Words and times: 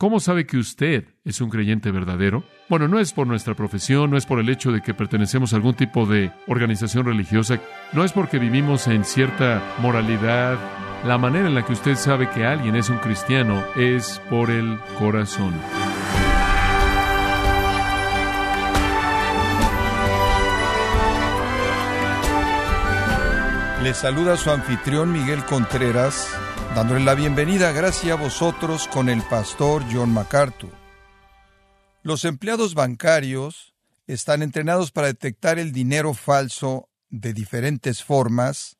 ¿Cómo 0.00 0.20
sabe 0.20 0.46
que 0.46 0.58
usted 0.58 1.06
es 1.24 1.40
un 1.40 1.50
creyente 1.50 1.90
verdadero? 1.90 2.44
Bueno, 2.68 2.86
no 2.86 3.00
es 3.00 3.12
por 3.12 3.26
nuestra 3.26 3.54
profesión, 3.54 4.12
no 4.12 4.16
es 4.16 4.26
por 4.26 4.38
el 4.38 4.48
hecho 4.48 4.70
de 4.70 4.80
que 4.80 4.94
pertenecemos 4.94 5.52
a 5.52 5.56
algún 5.56 5.74
tipo 5.74 6.06
de 6.06 6.30
organización 6.46 7.04
religiosa, 7.04 7.58
no 7.92 8.04
es 8.04 8.12
porque 8.12 8.38
vivimos 8.38 8.86
en 8.86 9.04
cierta 9.04 9.60
moralidad. 9.80 10.56
La 11.04 11.18
manera 11.18 11.48
en 11.48 11.56
la 11.56 11.66
que 11.66 11.72
usted 11.72 11.96
sabe 11.96 12.30
que 12.30 12.46
alguien 12.46 12.76
es 12.76 12.90
un 12.90 12.98
cristiano 12.98 13.60
es 13.74 14.22
por 14.30 14.52
el 14.52 14.78
corazón. 15.00 15.52
Le 23.82 23.94
saluda 23.94 24.36
su 24.36 24.52
anfitrión 24.52 25.10
Miguel 25.10 25.44
Contreras 25.44 26.38
dándole 26.74 27.04
la 27.04 27.14
bienvenida, 27.14 27.72
gracias 27.72 28.12
a 28.12 28.20
vosotros, 28.20 28.88
con 28.88 29.08
el 29.08 29.22
pastor 29.22 29.82
John 29.92 30.12
MacArthur. 30.12 30.70
Los 32.02 32.24
empleados 32.24 32.74
bancarios 32.74 33.74
están 34.06 34.42
entrenados 34.42 34.90
para 34.92 35.08
detectar 35.08 35.58
el 35.58 35.72
dinero 35.72 36.14
falso 36.14 36.88
de 37.10 37.32
diferentes 37.32 38.04
formas, 38.04 38.76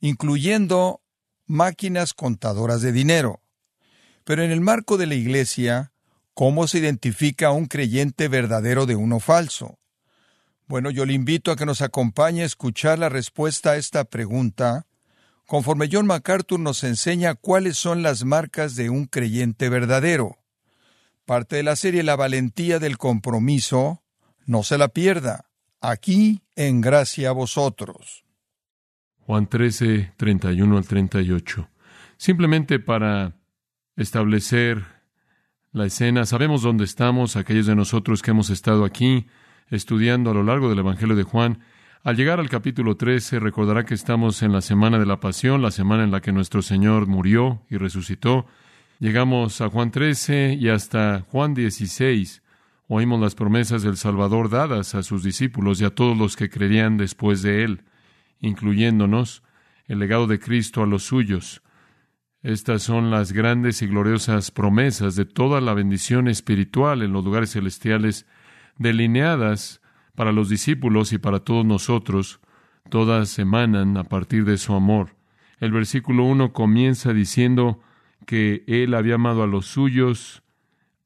incluyendo 0.00 1.00
máquinas 1.46 2.14
contadoras 2.14 2.82
de 2.82 2.92
dinero. 2.92 3.40
Pero 4.24 4.42
en 4.42 4.50
el 4.50 4.60
marco 4.60 4.96
de 4.96 5.06
la 5.06 5.14
Iglesia, 5.14 5.92
¿cómo 6.34 6.66
se 6.66 6.78
identifica 6.78 7.52
un 7.52 7.66
creyente 7.66 8.28
verdadero 8.28 8.86
de 8.86 8.96
uno 8.96 9.20
falso? 9.20 9.78
Bueno, 10.66 10.90
yo 10.90 11.06
le 11.06 11.12
invito 11.12 11.52
a 11.52 11.56
que 11.56 11.66
nos 11.66 11.80
acompañe 11.80 12.42
a 12.42 12.46
escuchar 12.46 12.98
la 12.98 13.08
respuesta 13.08 13.70
a 13.72 13.76
esta 13.76 14.04
pregunta 14.04 14.86
conforme 15.46 15.88
John 15.90 16.06
MacArthur 16.06 16.60
nos 16.60 16.84
enseña 16.84 17.34
cuáles 17.34 17.78
son 17.78 18.02
las 18.02 18.24
marcas 18.24 18.74
de 18.74 18.90
un 18.90 19.06
creyente 19.06 19.68
verdadero. 19.68 20.38
Parte 21.24 21.56
de 21.56 21.62
la 21.62 21.76
serie 21.76 22.02
La 22.02 22.16
valentía 22.16 22.78
del 22.78 22.98
compromiso, 22.98 24.02
no 24.44 24.62
se 24.62 24.78
la 24.78 24.88
pierda, 24.88 25.46
aquí 25.80 26.42
en 26.54 26.80
gracia 26.80 27.30
a 27.30 27.32
vosotros. 27.32 28.24
Juan 29.20 29.48
13, 29.48 30.12
31 30.16 30.76
al 30.76 30.86
38. 30.86 31.68
Simplemente 32.16 32.78
para 32.78 33.34
establecer 33.96 34.84
la 35.72 35.86
escena, 35.86 36.26
sabemos 36.26 36.62
dónde 36.62 36.84
estamos, 36.84 37.36
aquellos 37.36 37.66
de 37.66 37.74
nosotros 37.74 38.22
que 38.22 38.30
hemos 38.30 38.50
estado 38.50 38.84
aquí 38.84 39.26
estudiando 39.68 40.30
a 40.30 40.34
lo 40.34 40.42
largo 40.42 40.68
del 40.68 40.78
Evangelio 40.78 41.16
de 41.16 41.24
Juan, 41.24 41.60
al 42.02 42.16
llegar 42.16 42.40
al 42.40 42.48
capítulo 42.48 42.96
13, 42.96 43.40
recordará 43.40 43.84
que 43.84 43.94
estamos 43.94 44.42
en 44.42 44.52
la 44.52 44.60
semana 44.60 44.98
de 44.98 45.06
la 45.06 45.20
pasión, 45.20 45.62
la 45.62 45.70
semana 45.70 46.04
en 46.04 46.10
la 46.10 46.20
que 46.20 46.32
nuestro 46.32 46.62
Señor 46.62 47.06
murió 47.06 47.62
y 47.68 47.76
resucitó. 47.76 48.46
Llegamos 48.98 49.60
a 49.60 49.68
Juan 49.68 49.90
13 49.90 50.54
y 50.54 50.68
hasta 50.68 51.24
Juan 51.30 51.54
16 51.54 52.42
oímos 52.88 53.20
las 53.20 53.34
promesas 53.34 53.82
del 53.82 53.96
Salvador 53.96 54.48
dadas 54.48 54.94
a 54.94 55.02
sus 55.02 55.22
discípulos 55.22 55.80
y 55.80 55.84
a 55.84 55.90
todos 55.90 56.16
los 56.16 56.36
que 56.36 56.48
creerían 56.48 56.96
después 56.96 57.42
de 57.42 57.64
Él, 57.64 57.84
incluyéndonos 58.40 59.42
el 59.86 59.98
legado 59.98 60.26
de 60.26 60.38
Cristo 60.38 60.82
a 60.82 60.86
los 60.86 61.04
suyos. 61.04 61.62
Estas 62.42 62.82
son 62.82 63.10
las 63.10 63.32
grandes 63.32 63.82
y 63.82 63.88
gloriosas 63.88 64.52
promesas 64.52 65.16
de 65.16 65.24
toda 65.24 65.60
la 65.60 65.74
bendición 65.74 66.28
espiritual 66.28 67.02
en 67.02 67.12
los 67.12 67.24
lugares 67.24 67.52
celestiales, 67.52 68.26
delineadas 68.78 69.80
para 70.16 70.32
los 70.32 70.48
discípulos 70.48 71.12
y 71.12 71.18
para 71.18 71.40
todos 71.40 71.64
nosotros, 71.64 72.40
todas 72.90 73.38
emanan 73.38 73.96
a 73.96 74.04
partir 74.04 74.44
de 74.44 74.58
su 74.58 74.74
amor. 74.74 75.14
El 75.60 75.72
versículo 75.72 76.24
1 76.24 76.52
comienza 76.52 77.12
diciendo 77.12 77.80
que 78.26 78.64
Él 78.66 78.94
había 78.94 79.14
amado 79.14 79.42
a 79.42 79.46
los 79.46 79.66
suyos 79.66 80.42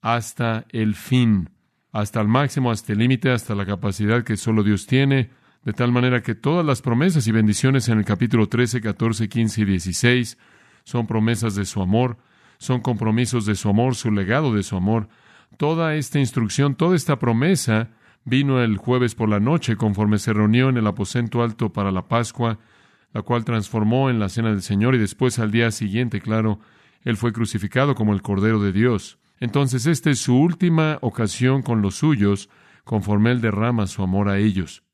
hasta 0.01 0.65
el 0.71 0.95
fin, 0.95 1.51
hasta 1.93 2.21
el 2.21 2.29
máximo, 2.29 2.71
hasta 2.71 2.93
el 2.93 3.01
límite, 3.01 3.31
hasta 3.31 3.55
la 3.55 3.67
capacidad 3.67 4.25
que 4.25 4.37
solo 4.37 4.63
Dios 4.63 4.87
tiene, 4.87 5.31
de 5.65 5.73
tal 5.73 5.93
manera 5.93 6.23
que 6.23 6.35
todas 6.35 6.65
las 6.65 6.81
promesas 6.81 7.27
y 7.27 7.33
bendiciones 7.33 7.89
en 7.89 7.99
el 7.99 8.05
capítulo 8.05 8.49
13, 8.49 8.81
14, 8.81 9.29
15 9.29 9.61
y 9.61 9.65
16 9.65 10.39
son 10.85 11.07
promesas 11.07 11.55
de 11.55 11.67
su 11.67 11.83
amor, 11.83 12.17
son 12.59 12.81
compromisos 12.81 13.45
de 13.45 13.55
su 13.55 13.69
amor, 13.69 13.95
su 13.95 14.11
legado 14.11 14.55
de 14.55 14.63
su 14.63 14.77
amor. 14.77 15.09
Toda 15.57 15.97
esta 15.97 16.19
instrucción, 16.19 16.75
toda 16.77 16.97
esta 16.97 17.19
promesa 17.19 17.91
vino 18.25 18.63
el 18.63 18.77
jueves 18.77 19.15
por 19.15 19.29
la 19.29 19.41
noche 19.41 19.77
conforme 19.77 20.19
se 20.19 20.33
reunió 20.33 20.69
en 20.69 20.77
el 20.77 20.87
aposento 20.87 21.43
alto 21.43 21.73
para 21.73 21.91
la 21.91 22.09
Pascua, 22.09 22.59
la 23.13 23.23
cual 23.23 23.45
transformó 23.45 24.11
en 24.11 24.19
la 24.19 24.29
cena 24.29 24.51
del 24.51 24.63
Señor 24.63 24.95
y 24.95 24.99
después 24.99 25.39
al 25.39 25.51
día 25.51 25.71
siguiente, 25.71 26.21
claro, 26.21 26.61
Él 27.03 27.17
fue 27.17 27.33
crucificado 27.33 27.95
como 27.95 28.13
el 28.13 28.23
Cordero 28.23 28.61
de 28.61 28.73
Dios. 28.73 29.19
Entonces 29.41 29.87
esta 29.87 30.11
es 30.11 30.19
su 30.19 30.37
última 30.39 30.99
ocasión 31.01 31.63
con 31.63 31.83
los 31.83 31.97
suyos, 31.97 32.51
conforme 32.85 33.31
Él 33.31 33.41
derrama 33.41 33.87
su 33.87 34.03
amor 34.03 34.29
a 34.29 34.39
ellos. 34.39 34.85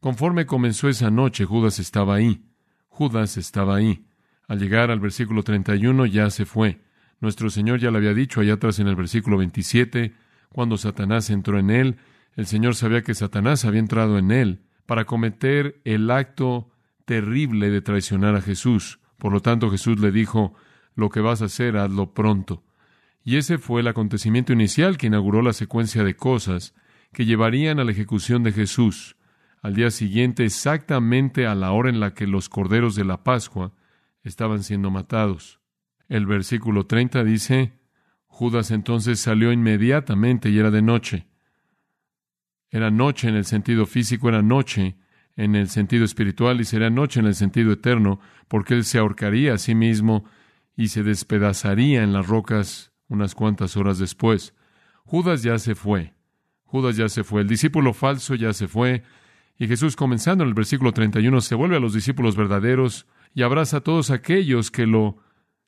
Conforme 0.00 0.44
comenzó 0.44 0.88
esa 0.88 1.10
noche, 1.10 1.46
Judas 1.46 1.78
estaba 1.78 2.14
ahí. 2.14 2.44
Judas 2.88 3.38
estaba 3.38 3.76
ahí. 3.76 4.04
Al 4.46 4.58
llegar 4.58 4.90
al 4.90 5.00
versículo 5.00 5.42
31 5.42 6.06
ya 6.06 6.28
se 6.30 6.44
fue. 6.44 6.82
Nuestro 7.20 7.48
Señor 7.48 7.80
ya 7.80 7.90
le 7.90 7.98
había 7.98 8.12
dicho 8.12 8.40
allá 8.40 8.54
atrás 8.54 8.78
en 8.78 8.88
el 8.88 8.96
versículo 8.96 9.38
27, 9.38 10.12
cuando 10.50 10.76
Satanás 10.76 11.30
entró 11.30 11.58
en 11.58 11.70
él, 11.70 11.96
el 12.36 12.46
Señor 12.46 12.74
sabía 12.74 13.02
que 13.02 13.14
Satanás 13.14 13.64
había 13.64 13.80
entrado 13.80 14.18
en 14.18 14.30
él 14.30 14.62
para 14.86 15.04
cometer 15.04 15.80
el 15.84 16.10
acto 16.10 16.70
terrible 17.04 17.70
de 17.70 17.80
traicionar 17.80 18.34
a 18.34 18.42
Jesús. 18.42 18.98
Por 19.18 19.32
lo 19.32 19.40
tanto, 19.40 19.70
Jesús 19.70 19.98
le 20.00 20.10
dijo, 20.10 20.54
lo 20.94 21.10
que 21.10 21.20
vas 21.20 21.42
a 21.42 21.46
hacer, 21.46 21.76
hazlo 21.76 22.14
pronto. 22.14 22.62
Y 23.24 23.36
ese 23.36 23.58
fue 23.58 23.80
el 23.80 23.88
acontecimiento 23.88 24.52
inicial 24.52 24.98
que 24.98 25.06
inauguró 25.06 25.42
la 25.42 25.52
secuencia 25.52 26.04
de 26.04 26.16
cosas 26.16 26.74
que 27.12 27.24
llevarían 27.24 27.78
a 27.78 27.84
la 27.84 27.92
ejecución 27.92 28.42
de 28.42 28.52
Jesús. 28.52 29.16
Al 29.62 29.74
día 29.74 29.90
siguiente, 29.90 30.44
exactamente 30.44 31.46
a 31.46 31.54
la 31.54 31.72
hora 31.72 31.88
en 31.88 32.00
la 32.00 32.12
que 32.12 32.26
los 32.26 32.48
corderos 32.48 32.94
de 32.96 33.04
la 33.04 33.24
Pascua 33.24 33.72
estaban 34.22 34.62
siendo 34.62 34.90
matados. 34.90 35.60
El 36.08 36.26
versículo 36.26 36.86
30 36.86 37.24
dice, 37.24 37.72
Judas 38.26 38.70
entonces 38.70 39.20
salió 39.20 39.52
inmediatamente 39.52 40.50
y 40.50 40.58
era 40.58 40.70
de 40.70 40.82
noche. 40.82 41.26
Era 42.74 42.90
noche 42.90 43.28
en 43.28 43.36
el 43.36 43.44
sentido 43.44 43.86
físico, 43.86 44.28
era 44.28 44.42
noche 44.42 44.96
en 45.36 45.54
el 45.54 45.68
sentido 45.68 46.04
espiritual 46.04 46.60
y 46.60 46.64
será 46.64 46.90
noche 46.90 47.20
en 47.20 47.26
el 47.26 47.36
sentido 47.36 47.70
eterno, 47.70 48.18
porque 48.48 48.74
Él 48.74 48.82
se 48.82 48.98
ahorcaría 48.98 49.54
a 49.54 49.58
sí 49.58 49.76
mismo 49.76 50.24
y 50.76 50.88
se 50.88 51.04
despedazaría 51.04 52.02
en 52.02 52.12
las 52.12 52.26
rocas 52.26 52.90
unas 53.06 53.36
cuantas 53.36 53.76
horas 53.76 54.00
después. 54.00 54.54
Judas 55.04 55.44
ya 55.44 55.56
se 55.58 55.76
fue. 55.76 56.14
Judas 56.64 56.96
ya 56.96 57.08
se 57.08 57.22
fue. 57.22 57.42
El 57.42 57.46
discípulo 57.46 57.92
falso 57.92 58.34
ya 58.34 58.52
se 58.52 58.66
fue. 58.66 59.04
Y 59.56 59.68
Jesús, 59.68 59.94
comenzando 59.94 60.42
en 60.42 60.48
el 60.48 60.54
versículo 60.54 60.90
31, 60.90 61.42
se 61.42 61.54
vuelve 61.54 61.76
a 61.76 61.80
los 61.80 61.94
discípulos 61.94 62.34
verdaderos 62.34 63.06
y 63.36 63.42
abraza 63.42 63.76
a 63.76 63.82
todos 63.82 64.10
aquellos 64.10 64.72
que 64.72 64.88
lo 64.88 65.18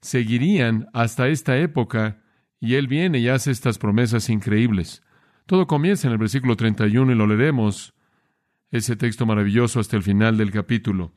seguirían 0.00 0.88
hasta 0.92 1.28
esta 1.28 1.56
época. 1.56 2.20
Y 2.58 2.74
Él 2.74 2.88
viene 2.88 3.20
y 3.20 3.28
hace 3.28 3.52
estas 3.52 3.78
promesas 3.78 4.28
increíbles. 4.28 5.04
Todo 5.46 5.68
comienza 5.68 6.08
en 6.08 6.12
el 6.12 6.18
versículo 6.18 6.56
31 6.56 7.12
y 7.12 7.14
lo 7.14 7.24
leeremos, 7.28 7.94
ese 8.72 8.96
texto 8.96 9.26
maravilloso 9.26 9.78
hasta 9.78 9.96
el 9.96 10.02
final 10.02 10.36
del 10.36 10.50
capítulo. 10.50 11.12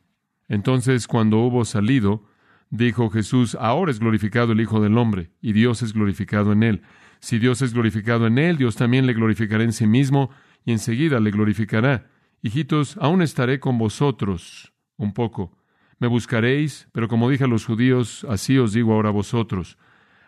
Entonces, 0.48 1.08
cuando 1.08 1.40
hubo 1.40 1.66
salido, 1.66 2.26
dijo 2.70 3.10
Jesús, 3.10 3.58
ahora 3.60 3.90
es 3.90 4.00
glorificado 4.00 4.52
el 4.52 4.62
Hijo 4.62 4.82
del 4.82 5.00
Hombre, 5.00 5.32
y 5.42 5.54
Dios 5.54 5.82
es 5.82 5.94
glorificado 5.94 6.52
en 6.52 6.62
él. 6.62 6.84
Si 7.20 7.40
Dios 7.40 7.64
es 7.64 7.74
glorificado 7.74 8.28
en 8.28 8.38
él, 8.38 8.58
Dios 8.58 8.76
también 8.76 9.08
le 9.08 9.14
glorificará 9.14 9.64
en 9.64 9.74
sí 9.74 9.88
mismo, 9.88 10.30
y 10.64 10.74
enseguida 10.74 11.20
le 11.20 11.32
glorificará. 11.32 12.08
Hijitos, 12.44 12.98
aún 12.98 13.24
estaré 13.24 13.60
con 13.60 13.80
vosotros 13.80 14.74
un 14.96 15.12
poco. 15.14 15.58
Me 15.98 16.08
buscaréis, 16.08 16.88
pero 16.92 17.08
como 17.08 17.32
dije 17.32 17.46
a 17.46 17.48
los 17.48 17.66
judíos, 17.66 18.28
así 18.30 18.60
os 18.60 18.74
digo 18.74 18.94
ahora 18.94 19.10
a 19.10 19.14
vosotros. 19.14 19.80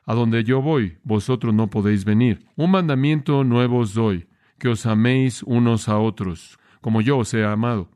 A 0.06 0.14
donde 0.14 0.44
yo 0.44 0.62
voy, 0.62 0.98
vosotros 1.04 1.54
no 1.54 1.70
podéis 1.70 2.06
venir. 2.06 2.46
Un 2.56 2.72
mandamiento 2.72 3.44
nuevo 3.44 3.80
os 3.80 3.94
doy, 3.94 4.28
que 4.58 4.70
os 4.70 4.86
améis 4.86 5.44
unos 5.44 5.90
a 5.90 5.98
otros, 5.98 6.59
como 6.82 7.02
yo 7.02 7.18
os 7.18 7.34
he 7.34 7.46
amado, 7.46 7.90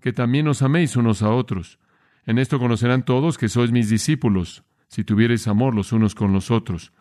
que 0.00 0.12
también 0.12 0.48
os 0.48 0.62
améis 0.62 0.96
unos 0.96 1.22
a 1.22 1.30
otros. 1.30 1.78
En 2.26 2.38
esto 2.38 2.58
conocerán 2.58 3.04
todos 3.04 3.38
que 3.38 3.48
sois 3.48 3.70
mis 3.70 3.88
discípulos, 3.88 4.64
si 4.88 5.04
tuviereis 5.04 5.48
amor 5.48 5.74
los 5.74 5.92
unos 5.92 6.14
con 6.14 6.32
los 6.32 6.50
otros. 6.50 6.92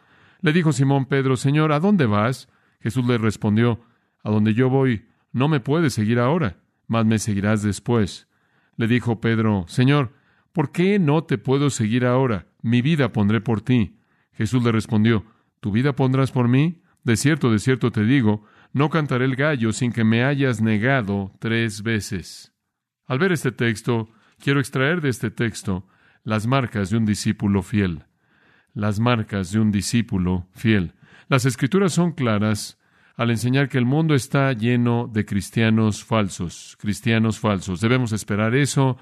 Le 0.42 0.54
dijo 0.54 0.74
Simón 0.74 1.06
Pedro, 1.06 1.38
Señor, 1.38 1.72
¿a 1.72 1.80
dónde 1.80 2.06
vas? 2.06 2.50
Jesús 2.80 3.06
le 3.06 3.18
respondió, 3.18 3.80
A 4.24 4.30
donde 4.30 4.54
yo 4.54 4.70
voy, 4.70 5.08
no 5.32 5.48
me 5.48 5.60
puedes 5.60 5.94
seguir 5.94 6.20
ahora, 6.20 6.58
mas 6.88 7.06
me 7.06 7.20
seguirás 7.20 7.62
después. 7.62 8.28
Le 8.78 8.88
dijo 8.88 9.22
Pedro, 9.22 9.66
Señor, 9.68 10.14
¿por 10.52 10.72
qué 10.72 11.00
no 11.00 11.24
te 11.24 11.38
puedo 11.38 11.70
seguir 11.70 12.06
ahora? 12.06 12.48
Mi 12.62 12.82
vida 12.82 13.12
pondré 13.12 13.42
por 13.42 13.62
ti. 13.62 13.98
Jesús 14.36 14.64
le 14.64 14.72
respondió, 14.72 15.26
¿Tu 15.60 15.72
vida 15.72 15.96
pondrás 15.96 16.32
por 16.32 16.48
mí? 16.48 16.82
De 17.04 17.18
cierto, 17.18 17.52
de 17.52 17.60
cierto 17.60 17.92
te 17.92 18.04
digo, 18.04 18.44
no 18.74 18.90
cantaré 18.90 19.26
el 19.26 19.36
gallo 19.36 19.72
sin 19.74 19.92
que 19.92 20.04
me 20.04 20.24
hayas 20.24 20.62
negado 20.62 21.32
tres 21.40 21.82
veces. 21.82 22.54
Al 23.08 23.20
ver 23.20 23.32
este 23.32 23.52
texto, 23.52 24.10
quiero 24.40 24.60
extraer 24.60 25.02
de 25.02 25.10
este 25.10 25.32
texto 25.32 25.88
las 26.24 26.48
marcas 26.48 26.90
de 26.90 26.98
un 26.98 27.06
discípulo 27.06 27.62
fiel. 27.62 28.04
Las 28.74 29.00
marcas 29.00 29.52
de 29.52 29.60
un 29.60 29.72
discípulo 29.72 30.48
fiel. 30.54 30.94
Las 31.30 31.46
escrituras 31.46 31.94
son 31.94 32.12
claras 32.12 32.78
al 33.16 33.32
enseñar 33.32 33.70
que 33.70 33.78
el 33.78 33.86
mundo 33.86 34.14
está 34.14 34.52
lleno 34.52 35.10
de 35.12 35.26
cristianos 35.26 36.04
falsos, 36.04 36.76
cristianos 36.80 37.40
falsos. 37.40 37.80
Debemos 37.80 38.12
esperar 38.12 38.56
eso. 38.56 38.98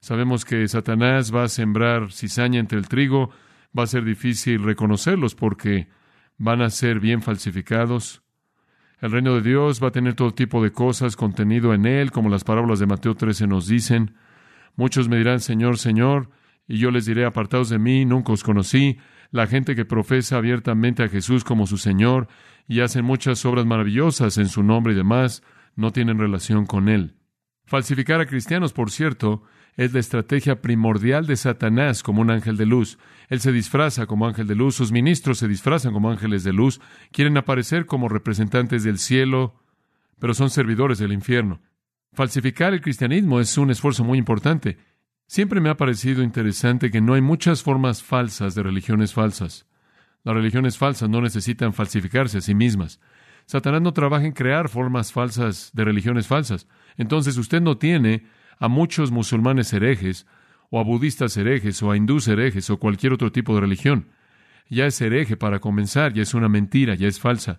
Sabemos 0.00 0.44
que 0.44 0.66
Satanás 0.68 1.34
va 1.34 1.44
a 1.44 1.48
sembrar 1.48 2.12
cizaña 2.12 2.58
entre 2.58 2.78
el 2.78 2.88
trigo, 2.88 3.30
va 3.76 3.84
a 3.84 3.86
ser 3.86 4.04
difícil 4.04 4.62
reconocerlos 4.62 5.34
porque 5.34 5.88
van 6.38 6.62
a 6.62 6.70
ser 6.70 7.00
bien 7.00 7.22
falsificados. 7.22 8.22
El 9.00 9.12
reino 9.12 9.34
de 9.34 9.42
Dios 9.42 9.82
va 9.82 9.88
a 9.88 9.92
tener 9.92 10.14
todo 10.14 10.32
tipo 10.32 10.62
de 10.62 10.70
cosas 10.72 11.16
contenido 11.16 11.74
en 11.74 11.86
él, 11.86 12.10
como 12.10 12.28
las 12.28 12.44
parábolas 12.44 12.78
de 12.78 12.86
Mateo 12.86 13.14
13 13.14 13.46
nos 13.46 13.66
dicen. 13.66 14.14
Muchos 14.76 15.08
me 15.08 15.18
dirán, 15.18 15.40
Señor, 15.40 15.78
Señor, 15.78 16.30
y 16.68 16.78
yo 16.78 16.90
les 16.90 17.06
diré, 17.06 17.24
apartados 17.24 17.68
de 17.68 17.78
mí, 17.78 18.04
nunca 18.04 18.32
os 18.32 18.44
conocí. 18.44 18.98
La 19.30 19.46
gente 19.46 19.74
que 19.74 19.84
profesa 19.84 20.36
abiertamente 20.36 21.02
a 21.02 21.08
Jesús 21.08 21.42
como 21.42 21.66
su 21.66 21.78
Señor 21.78 22.28
y 22.68 22.80
hacen 22.80 23.04
muchas 23.04 23.44
obras 23.44 23.66
maravillosas 23.66 24.38
en 24.38 24.48
su 24.48 24.62
nombre 24.62 24.92
y 24.92 24.96
demás, 24.96 25.42
no 25.74 25.90
tienen 25.90 26.18
relación 26.18 26.66
con 26.66 26.88
Él. 26.88 27.16
Falsificar 27.64 28.20
a 28.20 28.26
cristianos, 28.26 28.72
por 28.72 28.90
cierto, 28.90 29.42
es 29.76 29.92
la 29.92 30.00
estrategia 30.00 30.60
primordial 30.60 31.26
de 31.26 31.36
Satanás 31.36 32.02
como 32.02 32.20
un 32.20 32.30
ángel 32.30 32.56
de 32.56 32.66
luz. 32.66 32.98
Él 33.28 33.40
se 33.40 33.52
disfraza 33.52 34.06
como 34.06 34.26
ángel 34.26 34.46
de 34.46 34.54
luz, 34.54 34.74
sus 34.74 34.92
ministros 34.92 35.38
se 35.38 35.48
disfrazan 35.48 35.92
como 35.92 36.10
ángeles 36.10 36.44
de 36.44 36.52
luz, 36.52 36.80
quieren 37.10 37.36
aparecer 37.36 37.86
como 37.86 38.08
representantes 38.08 38.84
del 38.84 38.98
cielo, 38.98 39.54
pero 40.18 40.34
son 40.34 40.50
servidores 40.50 40.98
del 40.98 41.12
infierno. 41.12 41.60
Falsificar 42.12 42.74
el 42.74 42.82
cristianismo 42.82 43.40
es 43.40 43.56
un 43.56 43.70
esfuerzo 43.70 44.04
muy 44.04 44.18
importante. 44.18 44.76
Siempre 45.26 45.60
me 45.60 45.70
ha 45.70 45.78
parecido 45.78 46.22
interesante 46.22 46.90
que 46.90 47.00
no 47.00 47.14
hay 47.14 47.22
muchas 47.22 47.62
formas 47.62 48.02
falsas 48.02 48.54
de 48.54 48.62
religiones 48.62 49.14
falsas. 49.14 49.66
Las 50.22 50.34
religiones 50.34 50.76
falsas 50.76 51.08
no 51.08 51.22
necesitan 51.22 51.72
falsificarse 51.72 52.38
a 52.38 52.42
sí 52.42 52.54
mismas. 52.54 53.00
Satanás 53.46 53.80
no 53.80 53.92
trabaja 53.92 54.26
en 54.26 54.32
crear 54.32 54.68
formas 54.68 55.12
falsas 55.12 55.70
de 55.72 55.84
religiones 55.84 56.26
falsas. 56.26 56.68
Entonces 56.96 57.38
usted 57.38 57.62
no 57.62 57.78
tiene 57.78 58.26
a 58.62 58.68
muchos 58.68 59.10
musulmanes 59.10 59.72
herejes, 59.72 60.24
o 60.70 60.78
a 60.78 60.84
budistas 60.84 61.36
herejes, 61.36 61.82
o 61.82 61.90
a 61.90 61.96
hindús 61.96 62.28
herejes, 62.28 62.70
o 62.70 62.78
cualquier 62.78 63.12
otro 63.12 63.32
tipo 63.32 63.56
de 63.56 63.60
religión. 63.60 64.10
Ya 64.70 64.86
es 64.86 65.00
hereje 65.00 65.36
para 65.36 65.58
comenzar, 65.58 66.12
ya 66.12 66.22
es 66.22 66.32
una 66.32 66.48
mentira, 66.48 66.94
ya 66.94 67.08
es 67.08 67.18
falsa, 67.18 67.58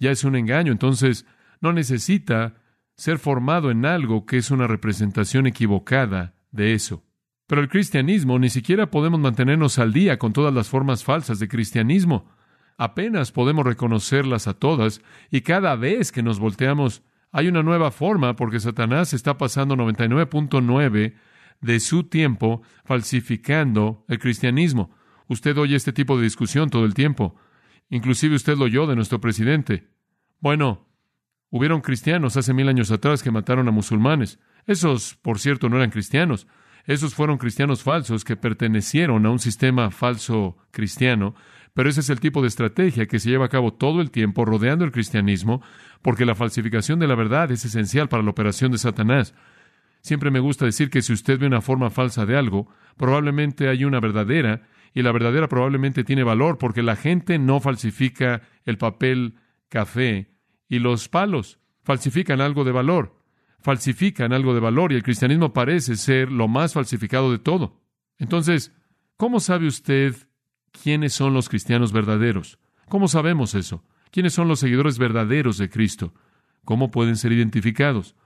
ya 0.00 0.10
es 0.10 0.24
un 0.24 0.34
engaño. 0.34 0.72
Entonces 0.72 1.24
no 1.60 1.72
necesita 1.72 2.56
ser 2.96 3.20
formado 3.20 3.70
en 3.70 3.86
algo 3.86 4.26
que 4.26 4.38
es 4.38 4.50
una 4.50 4.66
representación 4.66 5.46
equivocada 5.46 6.34
de 6.50 6.74
eso. 6.74 7.04
Pero 7.46 7.60
el 7.60 7.68
cristianismo 7.68 8.36
ni 8.40 8.50
siquiera 8.50 8.90
podemos 8.90 9.20
mantenernos 9.20 9.78
al 9.78 9.92
día 9.92 10.18
con 10.18 10.32
todas 10.32 10.52
las 10.52 10.68
formas 10.68 11.04
falsas 11.04 11.38
de 11.38 11.46
cristianismo. 11.46 12.28
Apenas 12.76 13.30
podemos 13.30 13.64
reconocerlas 13.64 14.48
a 14.48 14.54
todas 14.54 15.00
y 15.30 15.42
cada 15.42 15.76
vez 15.76 16.10
que 16.10 16.24
nos 16.24 16.40
volteamos 16.40 17.04
hay 17.32 17.48
una 17.48 17.62
nueva 17.62 17.90
forma 17.90 18.34
porque 18.36 18.60
Satanás 18.60 19.12
está 19.12 19.38
pasando 19.38 19.76
99.9 19.76 21.14
de 21.60 21.80
su 21.80 22.04
tiempo 22.04 22.62
falsificando 22.84 24.04
el 24.08 24.18
cristianismo. 24.18 24.90
Usted 25.28 25.56
oye 25.58 25.76
este 25.76 25.92
tipo 25.92 26.16
de 26.16 26.24
discusión 26.24 26.70
todo 26.70 26.84
el 26.84 26.94
tiempo. 26.94 27.36
Inclusive 27.88 28.34
usted 28.34 28.56
lo 28.56 28.64
oyó 28.64 28.86
de 28.86 28.96
nuestro 28.96 29.20
presidente. 29.20 29.88
Bueno, 30.40 30.88
hubieron 31.50 31.80
cristianos 31.80 32.36
hace 32.36 32.52
mil 32.54 32.68
años 32.68 32.90
atrás 32.90 33.22
que 33.22 33.30
mataron 33.30 33.68
a 33.68 33.72
musulmanes. 33.72 34.40
Esos, 34.66 35.16
por 35.16 35.38
cierto, 35.38 35.68
no 35.68 35.76
eran 35.76 35.90
cristianos. 35.90 36.46
Esos 36.84 37.14
fueron 37.14 37.38
cristianos 37.38 37.82
falsos 37.82 38.24
que 38.24 38.36
pertenecieron 38.36 39.26
a 39.26 39.30
un 39.30 39.38
sistema 39.38 39.90
falso 39.90 40.56
cristiano, 40.70 41.34
pero 41.80 41.88
ese 41.88 42.00
es 42.00 42.10
el 42.10 42.20
tipo 42.20 42.42
de 42.42 42.48
estrategia 42.48 43.06
que 43.06 43.18
se 43.18 43.30
lleva 43.30 43.46
a 43.46 43.48
cabo 43.48 43.72
todo 43.72 44.02
el 44.02 44.10
tiempo 44.10 44.44
rodeando 44.44 44.84
el 44.84 44.92
cristianismo, 44.92 45.62
porque 46.02 46.26
la 46.26 46.34
falsificación 46.34 46.98
de 46.98 47.08
la 47.08 47.14
verdad 47.14 47.50
es 47.52 47.64
esencial 47.64 48.10
para 48.10 48.22
la 48.22 48.28
operación 48.28 48.70
de 48.70 48.76
Satanás. 48.76 49.34
Siempre 50.02 50.30
me 50.30 50.40
gusta 50.40 50.66
decir 50.66 50.90
que 50.90 51.00
si 51.00 51.14
usted 51.14 51.38
ve 51.38 51.46
una 51.46 51.62
forma 51.62 51.88
falsa 51.88 52.26
de 52.26 52.36
algo, 52.36 52.68
probablemente 52.98 53.70
hay 53.70 53.86
una 53.86 53.98
verdadera, 53.98 54.68
y 54.92 55.00
la 55.00 55.10
verdadera 55.10 55.48
probablemente 55.48 56.04
tiene 56.04 56.22
valor, 56.22 56.58
porque 56.58 56.82
la 56.82 56.96
gente 56.96 57.38
no 57.38 57.60
falsifica 57.60 58.42
el 58.66 58.76
papel 58.76 59.36
café 59.70 60.34
y 60.68 60.80
los 60.80 61.08
palos, 61.08 61.60
falsifican 61.82 62.42
algo 62.42 62.62
de 62.64 62.72
valor 62.72 63.16
falsifican 63.62 64.34
algo 64.34 64.52
de 64.52 64.60
valor 64.60 64.92
y 64.92 64.96
el 64.96 65.02
cristianismo 65.02 65.54
parece 65.54 65.96
ser 65.96 66.30
lo 66.30 66.46
más 66.46 66.74
falsificado 66.74 67.32
de 67.32 67.38
todo. 67.38 67.80
Entonces, 68.18 68.74
¿cómo 69.16 69.40
sabe 69.40 69.66
usted 69.66 70.14
quiénes 70.72 71.12
son 71.12 71.34
los 71.34 71.48
cristianos 71.48 71.92
verdaderos? 71.92 72.58
¿Cómo 72.88 73.08
sabemos 73.08 73.54
eso? 73.54 73.84
¿Quiénes 74.10 74.32
son 74.32 74.48
los 74.48 74.60
seguidores 74.60 74.98
verdaderos 74.98 75.58
de 75.58 75.70
Cristo? 75.70 76.14
¿Cómo 76.64 76.90
pueden 76.90 77.16
ser 77.16 77.32
identificados? 77.32 78.16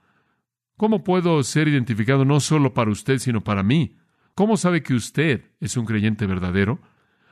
¿Cómo 0.76 1.04
puedo 1.04 1.42
ser 1.42 1.68
identificado 1.68 2.24
no 2.24 2.40
solo 2.40 2.74
para 2.74 2.90
usted, 2.90 3.18
sino 3.18 3.42
para 3.42 3.62
mí? 3.62 3.96
¿Cómo 4.34 4.56
sabe 4.56 4.82
que 4.82 4.94
usted 4.94 5.52
es 5.60 5.76
un 5.76 5.84
creyente 5.84 6.26
verdadero? 6.26 6.80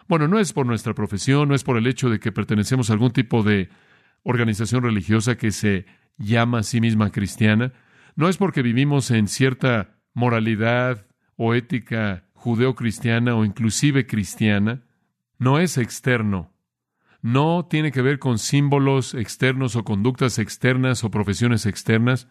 Bueno, 0.09 0.29
no 0.29 0.39
es 0.39 0.53
por 0.53 0.67
nuestra 0.67 0.95
profesión, 0.95 1.49
no 1.49 1.55
es 1.55 1.65
por 1.65 1.77
el 1.77 1.87
hecho 1.87 2.11
de 2.11 2.21
que 2.21 2.33
pertenecemos 2.33 2.91
a 2.91 2.93
algún 2.93 3.13
tipo 3.13 3.43
de 3.43 3.71
organización 4.23 4.83
religiosa 4.83 5.37
que 5.37 5.51
se 5.51 5.87
llama 6.19 6.59
a 6.59 6.63
sí 6.63 6.81
misma 6.81 7.11
cristiana, 7.11 7.73
no 8.15 8.29
es 8.29 8.37
porque 8.37 8.63
vivimos 8.63 9.11
en 9.11 9.27
cierta 9.27 9.97
moralidad 10.13 11.07
o 11.37 11.55
ética 11.55 12.25
judeocristiana 12.35 13.35
o 13.35 13.45
inclusive 13.45 14.07
cristiana, 14.07 14.83
no 15.43 15.59
es 15.59 15.77
externo. 15.77 16.53
No 17.21 17.67
tiene 17.69 17.91
que 17.91 18.01
ver 18.01 18.21
con 18.21 18.39
símbolos 18.39 19.13
externos 19.13 19.75
o 19.75 19.83
conductas 19.83 20.39
externas 20.39 21.03
o 21.03 21.11
profesiones 21.11 21.67
externas. 21.67 22.29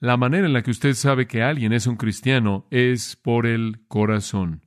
La 0.00 0.16
manera 0.16 0.46
en 0.46 0.52
la 0.52 0.62
que 0.62 0.72
usted 0.72 0.94
sabe 0.94 1.28
que 1.28 1.44
alguien 1.44 1.72
es 1.72 1.86
un 1.86 1.94
cristiano 1.94 2.66
es 2.72 3.14
por 3.14 3.46
el 3.46 3.86
corazón. 3.86 4.64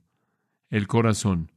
El 0.70 0.86
corazón. 0.86 1.52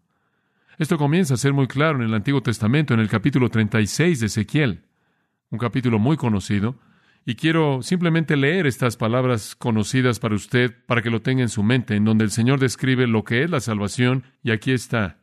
Esto 0.78 0.98
comienza 0.98 1.36
a 1.36 1.38
ser 1.38 1.54
muy 1.54 1.68
claro 1.68 2.00
en 2.00 2.06
el 2.06 2.14
Antiguo 2.14 2.44
Testamento, 2.44 2.94
en 2.94 3.00
el 3.00 3.08
capítulo 3.08 3.48
36 3.48 4.20
de 4.20 4.26
Ezequiel, 4.26 4.84
un 5.52 5.60
capítulo 5.60 6.00
muy 6.00 6.18
conocido, 6.18 6.80
y 7.26 7.36
quiero 7.36 7.82
simplemente 7.82 8.36
leer 8.36 8.68
estas 8.68 8.98
palabras 8.98 9.56
conocidas 9.56 10.20
para 10.20 10.36
usted, 10.36 10.76
para 10.86 11.02
que 11.02 11.12
lo 11.12 11.22
tenga 11.22 11.44
en 11.44 11.50
su 11.50 11.64
mente, 11.64 11.96
en 11.96 12.04
donde 12.04 12.26
el 12.26 12.32
Señor 12.32 12.60
describe 12.60 13.08
lo 13.08 13.24
que 13.24 13.44
es 13.44 13.50
la 13.50 13.62
salvación, 13.62 14.26
y 14.42 14.52
aquí 14.52 14.74
está. 14.74 15.23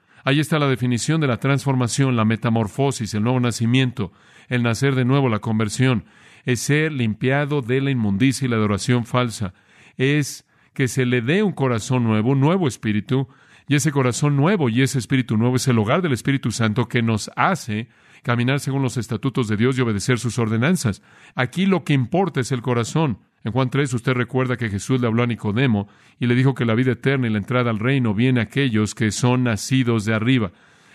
Ahí 0.23 0.39
está 0.39 0.59
la 0.59 0.67
definición 0.67 1.21
de 1.21 1.27
la 1.27 1.37
transformación, 1.37 2.15
la 2.15 2.25
metamorfosis, 2.25 3.13
el 3.13 3.23
nuevo 3.23 3.39
nacimiento, 3.39 4.11
el 4.49 4.63
nacer 4.63 4.95
de 4.95 5.05
nuevo, 5.05 5.29
la 5.29 5.39
conversión. 5.39 6.05
Es 6.45 6.59
ser 6.61 6.91
limpiado 6.91 7.61
de 7.61 7.81
la 7.81 7.91
inmundicia 7.91 8.45
y 8.45 8.49
la 8.49 8.57
adoración 8.57 9.05
falsa. 9.05 9.53
Es 9.97 10.45
que 10.73 10.87
se 10.87 11.05
le 11.05 11.21
dé 11.21 11.43
un 11.43 11.53
corazón 11.53 12.03
nuevo, 12.03 12.31
un 12.31 12.39
nuevo 12.39 12.67
espíritu, 12.67 13.27
y 13.67 13.75
ese 13.75 13.91
corazón 13.91 14.35
nuevo 14.35 14.69
y 14.69 14.81
ese 14.81 14.99
espíritu 14.99 15.37
nuevo 15.37 15.55
es 15.55 15.67
el 15.67 15.79
hogar 15.79 16.01
del 16.01 16.11
Espíritu 16.11 16.51
Santo 16.51 16.87
que 16.87 17.01
nos 17.01 17.31
hace 17.35 17.87
caminar 18.21 18.59
según 18.59 18.81
los 18.81 18.97
estatutos 18.97 19.47
de 19.47 19.57
Dios 19.57 19.77
y 19.77 19.81
obedecer 19.81 20.19
sus 20.19 20.37
ordenanzas. 20.39 21.01
Aquí 21.35 21.65
lo 21.65 21.83
que 21.83 21.93
importa 21.93 22.41
es 22.41 22.51
el 22.51 22.61
corazón. 22.61 23.19
En 23.43 23.51
Juan 23.51 23.69
3 23.69 23.93
usted 23.93 24.13
recuerda 24.13 24.57
que 24.57 24.69
Jesús 24.69 25.01
le 25.01 25.07
habló 25.07 25.23
a 25.23 25.27
Nicodemo 25.27 25.87
y 26.19 26.27
le 26.27 26.35
dijo 26.35 26.53
que 26.53 26.65
la 26.65 26.75
vida 26.75 26.91
eterna 26.91 27.27
y 27.27 27.31
la 27.31 27.39
entrada 27.39 27.71
al 27.71 27.79
reino 27.79 28.13
viene 28.13 28.39
a 28.39 28.43
aquellos 28.43 28.93
que 28.93 29.11
son 29.11 29.43
nacidos 29.43 30.05
de 30.05 30.13
arriba. 30.13 30.51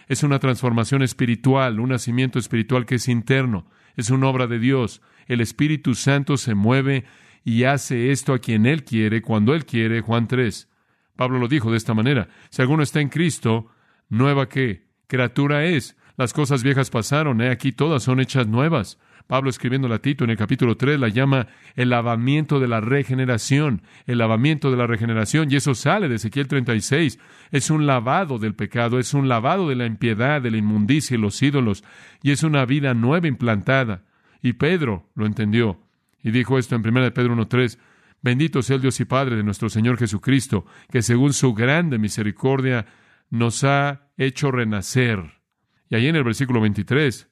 Es 0.07 0.23
una 0.23 0.39
transformación 0.39 1.03
espiritual, 1.03 1.81
un 1.81 1.89
nacimiento 1.89 2.39
espiritual 2.39 2.87
que 2.87 2.97
es 2.97 3.09
interno, 3.09 3.67
es 3.97 4.11
una 4.11 4.29
obra 4.29 4.47
de 4.47 4.61
Dios. 4.61 5.03
El 5.27 5.41
Espíritu 5.41 5.95
Santo 5.95 6.37
se 6.37 6.55
mueve 6.55 7.05
y 7.45 7.65
hace 7.65 8.13
esto 8.13 8.33
a 8.33 8.39
quien 8.39 8.67
Él 8.67 8.85
quiere, 8.85 9.23
cuando 9.23 9.55
Él 9.55 9.65
quiere, 9.65 10.01
Juan 10.01 10.29
3. 10.29 10.69
Pablo 11.17 11.39
lo 11.39 11.49
dijo 11.49 11.71
de 11.71 11.79
esta 11.79 11.95
manera, 11.95 12.29
si 12.51 12.63
alguno 12.63 12.85
está 12.85 13.01
en 13.01 13.09
Cristo, 13.09 13.69
nueva 14.09 14.49
que 14.49 14.87
criatura 15.09 15.65
es. 15.65 15.97
Las 16.17 16.33
cosas 16.33 16.63
viejas 16.63 16.91
pasaron, 16.91 17.41
he 17.41 17.51
aquí 17.51 17.73
todas 17.73 18.05
son 18.05 18.21
hechas 18.21 18.47
nuevas. 18.47 18.99
Pablo 19.27 19.51
escribiendo 19.51 19.93
a 19.93 19.99
Tito 19.99 20.25
en 20.25 20.31
el 20.31 20.37
capítulo 20.37 20.77
3 20.77 21.01
la 21.01 21.09
llama 21.09 21.49
el 21.75 21.91
lavamiento 21.91 22.61
de 22.61 22.69
la 22.69 22.81
regeneración, 22.81 23.83
el 24.07 24.19
lavamiento 24.19 24.71
de 24.71 24.77
la 24.77 24.87
regeneración, 24.87 25.51
y 25.51 25.57
eso 25.57 25.75
sale 25.75 26.09
de 26.09 26.17
Ezequiel 26.17 26.47
36. 26.47 27.19
Es 27.51 27.71
un 27.71 27.87
lavado 27.87 28.39
del 28.39 28.55
pecado, 28.55 28.99
es 28.99 29.15
un 29.15 29.29
lavado 29.29 29.69
de 29.69 29.75
la 29.75 29.87
impiedad, 29.87 30.41
de 30.41 30.51
la 30.51 30.59
inmundicia 30.59 31.17
y 31.17 31.21
los 31.21 31.43
ídolos, 31.43 31.83
y 32.23 32.31
es 32.31 32.43
una 32.43 32.65
vida 32.67 32.95
nueva 32.95 33.27
implantada. 33.27 34.05
Y 34.43 34.53
Pedro 34.53 35.11
lo 35.15 35.27
entendió 35.27 35.81
y 36.23 36.31
dijo 36.31 36.59
esto 36.59 36.75
en 36.77 36.87
1 36.87 37.15
Pedro 37.15 37.37
1.3. 37.37 37.79
Bendito 38.23 38.63
sea 38.63 38.77
el 38.77 38.83
Dios 38.83 38.99
y 39.01 39.05
Padre 39.05 39.37
de 39.37 39.45
nuestro 39.45 39.69
Señor 39.69 39.99
Jesucristo, 39.99 40.67
que 40.91 41.03
según 41.03 41.33
su 41.33 41.55
grande 41.55 41.99
misericordia 41.99 42.87
nos 43.31 43.65
ha 43.65 44.09
hecho 44.17 44.51
renacer. 44.51 45.41
Y 45.89 45.95
ahí 45.95 46.09
en 46.09 46.17
el 46.17 46.25
versículo 46.25 46.61
23, 46.61 47.29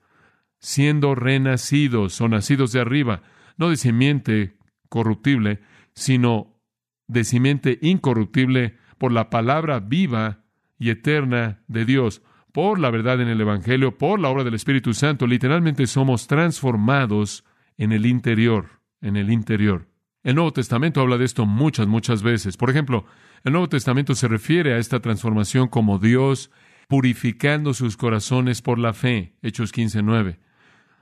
siendo 0.64 1.14
renacidos 1.14 2.18
o 2.22 2.28
nacidos 2.28 2.72
de 2.72 2.80
arriba, 2.80 3.20
no 3.58 3.68
de 3.68 3.76
simiente 3.76 4.56
corruptible, 4.88 5.60
sino 5.94 6.58
de 7.06 7.24
simiente 7.24 7.78
incorruptible 7.82 8.78
por 8.96 9.12
la 9.12 9.28
palabra 9.28 9.80
viva 9.80 10.44
y 10.78 10.88
eterna 10.88 11.62
de 11.68 11.84
Dios, 11.84 12.22
por 12.50 12.78
la 12.78 12.90
verdad 12.90 13.20
en 13.20 13.28
el 13.28 13.42
Evangelio, 13.42 13.98
por 13.98 14.18
la 14.18 14.30
obra 14.30 14.42
del 14.42 14.54
Espíritu 14.54 14.94
Santo. 14.94 15.26
Literalmente 15.26 15.86
somos 15.86 16.26
transformados 16.26 17.44
en 17.76 17.92
el 17.92 18.06
interior, 18.06 18.80
en 19.02 19.18
el 19.18 19.30
interior. 19.30 19.90
El 20.22 20.36
Nuevo 20.36 20.54
Testamento 20.54 21.02
habla 21.02 21.18
de 21.18 21.26
esto 21.26 21.44
muchas, 21.44 21.86
muchas 21.86 22.22
veces. 22.22 22.56
Por 22.56 22.70
ejemplo, 22.70 23.04
el 23.42 23.52
Nuevo 23.52 23.68
Testamento 23.68 24.14
se 24.14 24.28
refiere 24.28 24.72
a 24.72 24.78
esta 24.78 25.00
transformación 25.00 25.68
como 25.68 25.98
Dios 25.98 26.50
purificando 26.88 27.74
sus 27.74 27.98
corazones 27.98 28.62
por 28.62 28.78
la 28.78 28.94
fe. 28.94 29.36
Hechos 29.42 29.74
15.9. 29.74 30.38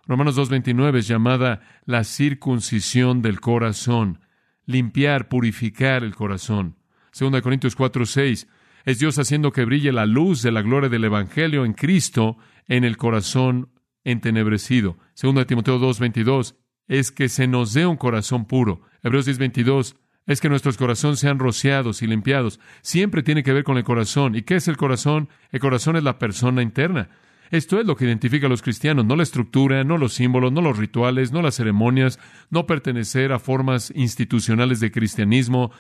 Romanos 0.07 0.37
2.29 0.37 0.99
es 0.99 1.09
llamada 1.09 1.61
la 1.85 2.05
circuncisión 2.05 3.23
del 3.23 3.41
corazón, 3.41 4.21
limpiar, 4.67 5.29
purificar 5.29 6.03
el 6.03 6.15
corazón. 6.15 6.77
Segunda 7.13 7.41
Corintios 7.41 7.77
4.6 7.77 8.49
es 8.85 8.99
Dios 8.99 9.19
haciendo 9.19 9.53
que 9.53 9.65
brille 9.65 9.93
la 9.93 10.07
luz 10.07 10.43
de 10.43 10.51
la 10.51 10.63
gloria 10.63 10.89
del 10.89 11.05
Evangelio 11.05 11.65
en 11.65 11.73
Cristo 11.73 12.37
en 12.67 12.85
el 12.85 12.97
corazón 12.97 13.71
entenebrecido. 14.03 14.99
Segunda 15.15 15.45
Timoteo 15.45 15.79
2.22 15.79 16.57
es 16.89 17.13
que 17.13 17.29
se 17.29 17.47
nos 17.47 17.73
dé 17.73 17.87
un 17.87 17.97
corazón 17.97 18.47
puro. 18.47 18.83
Hebreos 19.03 19.29
10.22 19.29 19.97
es 20.27 20.41
que 20.41 20.49
nuestros 20.49 20.77
corazones 20.77 21.21
sean 21.21 21.39
rociados 21.39 22.03
y 22.03 22.07
limpiados. 22.07 22.61
Siempre 22.83 23.23
tiene 23.23 23.43
que 23.43 23.53
ver 23.53 23.65
con 23.65 23.77
el 23.77 23.85
corazón. 23.85 24.35
¿Y 24.35 24.43
qué 24.43 24.57
es 24.57 24.69
el 24.69 24.77
corazón? 24.77 25.29
El 25.51 25.61
corazón 25.61 25.97
es 25.97 26.03
la 26.03 26.19
persona 26.19 26.63
interna. 26.63 27.09
Esto 27.53 27.79
es 27.79 27.87
lo 27.87 27.97
que 27.97 28.07
identifica 28.07 28.47
a 28.47 28.49
los 28.49 28.63
cristianos, 28.63 29.05
no 29.05 29.15
la 29.15 29.25
estructura, 29.25 29.85
no 29.85 29.99
los 29.99 30.15
símbolos, 30.15 30.51
no 30.53 30.63
los 30.63 30.79
rituales, 30.79 31.33
no 31.33 31.43
las 31.43 31.57
ceremonias, 31.57 32.19
no 32.49 32.67
pertenecer 32.67 33.31
a 33.31 33.39
formas 33.39 33.93
institucionales 33.95 34.81
de 34.81 34.91
cristianismo. 34.91 35.71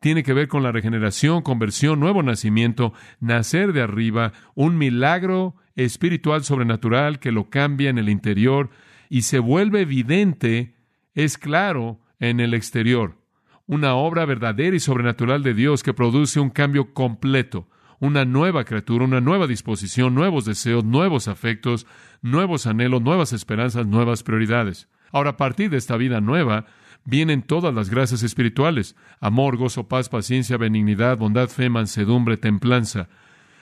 Tiene 0.00 0.22
que 0.22 0.32
ver 0.32 0.48
con 0.48 0.62
la 0.62 0.72
regeneración, 0.72 1.42
conversión, 1.42 2.00
nuevo 2.00 2.22
nacimiento, 2.22 2.94
nacer 3.20 3.74
de 3.74 3.82
arriba, 3.82 4.32
un 4.54 4.78
milagro 4.78 5.54
espiritual 5.76 6.44
sobrenatural 6.44 7.18
que 7.18 7.30
lo 7.30 7.50
cambia 7.50 7.90
en 7.90 7.98
el 7.98 8.08
interior 8.08 8.70
y 9.10 9.20
se 9.22 9.38
vuelve 9.38 9.82
evidente, 9.82 10.76
es 11.14 11.36
claro, 11.36 12.00
en 12.20 12.40
el 12.40 12.54
exterior. 12.54 13.18
Una 13.66 13.96
obra 13.96 14.24
verdadera 14.24 14.74
y 14.74 14.80
sobrenatural 14.80 15.42
de 15.42 15.52
Dios 15.52 15.82
que 15.82 15.92
produce 15.92 16.40
un 16.40 16.48
cambio 16.48 16.94
completo 16.94 17.68
una 18.00 18.24
nueva 18.24 18.64
criatura, 18.64 19.04
una 19.04 19.20
nueva 19.20 19.46
disposición, 19.46 20.14
nuevos 20.14 20.44
deseos, 20.44 20.84
nuevos 20.84 21.28
afectos, 21.28 21.86
nuevos 22.22 22.66
anhelos, 22.66 23.02
nuevas 23.02 23.32
esperanzas, 23.32 23.86
nuevas 23.86 24.22
prioridades. 24.22 24.88
Ahora, 25.12 25.30
a 25.30 25.36
partir 25.36 25.70
de 25.70 25.78
esta 25.78 25.96
vida 25.96 26.20
nueva, 26.20 26.66
vienen 27.04 27.42
todas 27.42 27.74
las 27.74 27.90
gracias 27.90 28.22
espirituales, 28.22 28.96
amor, 29.20 29.56
gozo, 29.56 29.88
paz, 29.88 30.08
paciencia, 30.08 30.56
benignidad, 30.56 31.16
bondad, 31.16 31.48
fe, 31.48 31.70
mansedumbre, 31.70 32.36
templanza. 32.36 33.08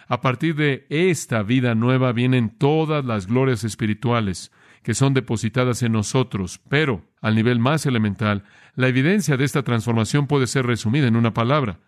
A 0.08 0.20
partir 0.20 0.54
de 0.54 0.86
esta 0.88 1.42
vida 1.42 1.74
nueva 1.74 2.12
vienen 2.12 2.50
todas 2.50 3.04
las 3.04 3.26
glorias 3.26 3.64
espirituales 3.64 4.52
que 4.82 4.94
son 4.94 5.14
depositadas 5.14 5.82
en 5.82 5.92
nosotros, 5.92 6.60
pero, 6.68 7.04
al 7.20 7.34
nivel 7.34 7.58
más 7.58 7.86
elemental, 7.86 8.44
la 8.76 8.86
evidencia 8.86 9.36
de 9.36 9.44
esta 9.44 9.64
transformación 9.64 10.28
puede 10.28 10.46
ser 10.46 10.64
resumida 10.64 11.08
en 11.08 11.16
una 11.16 11.34
palabra, 11.34 11.80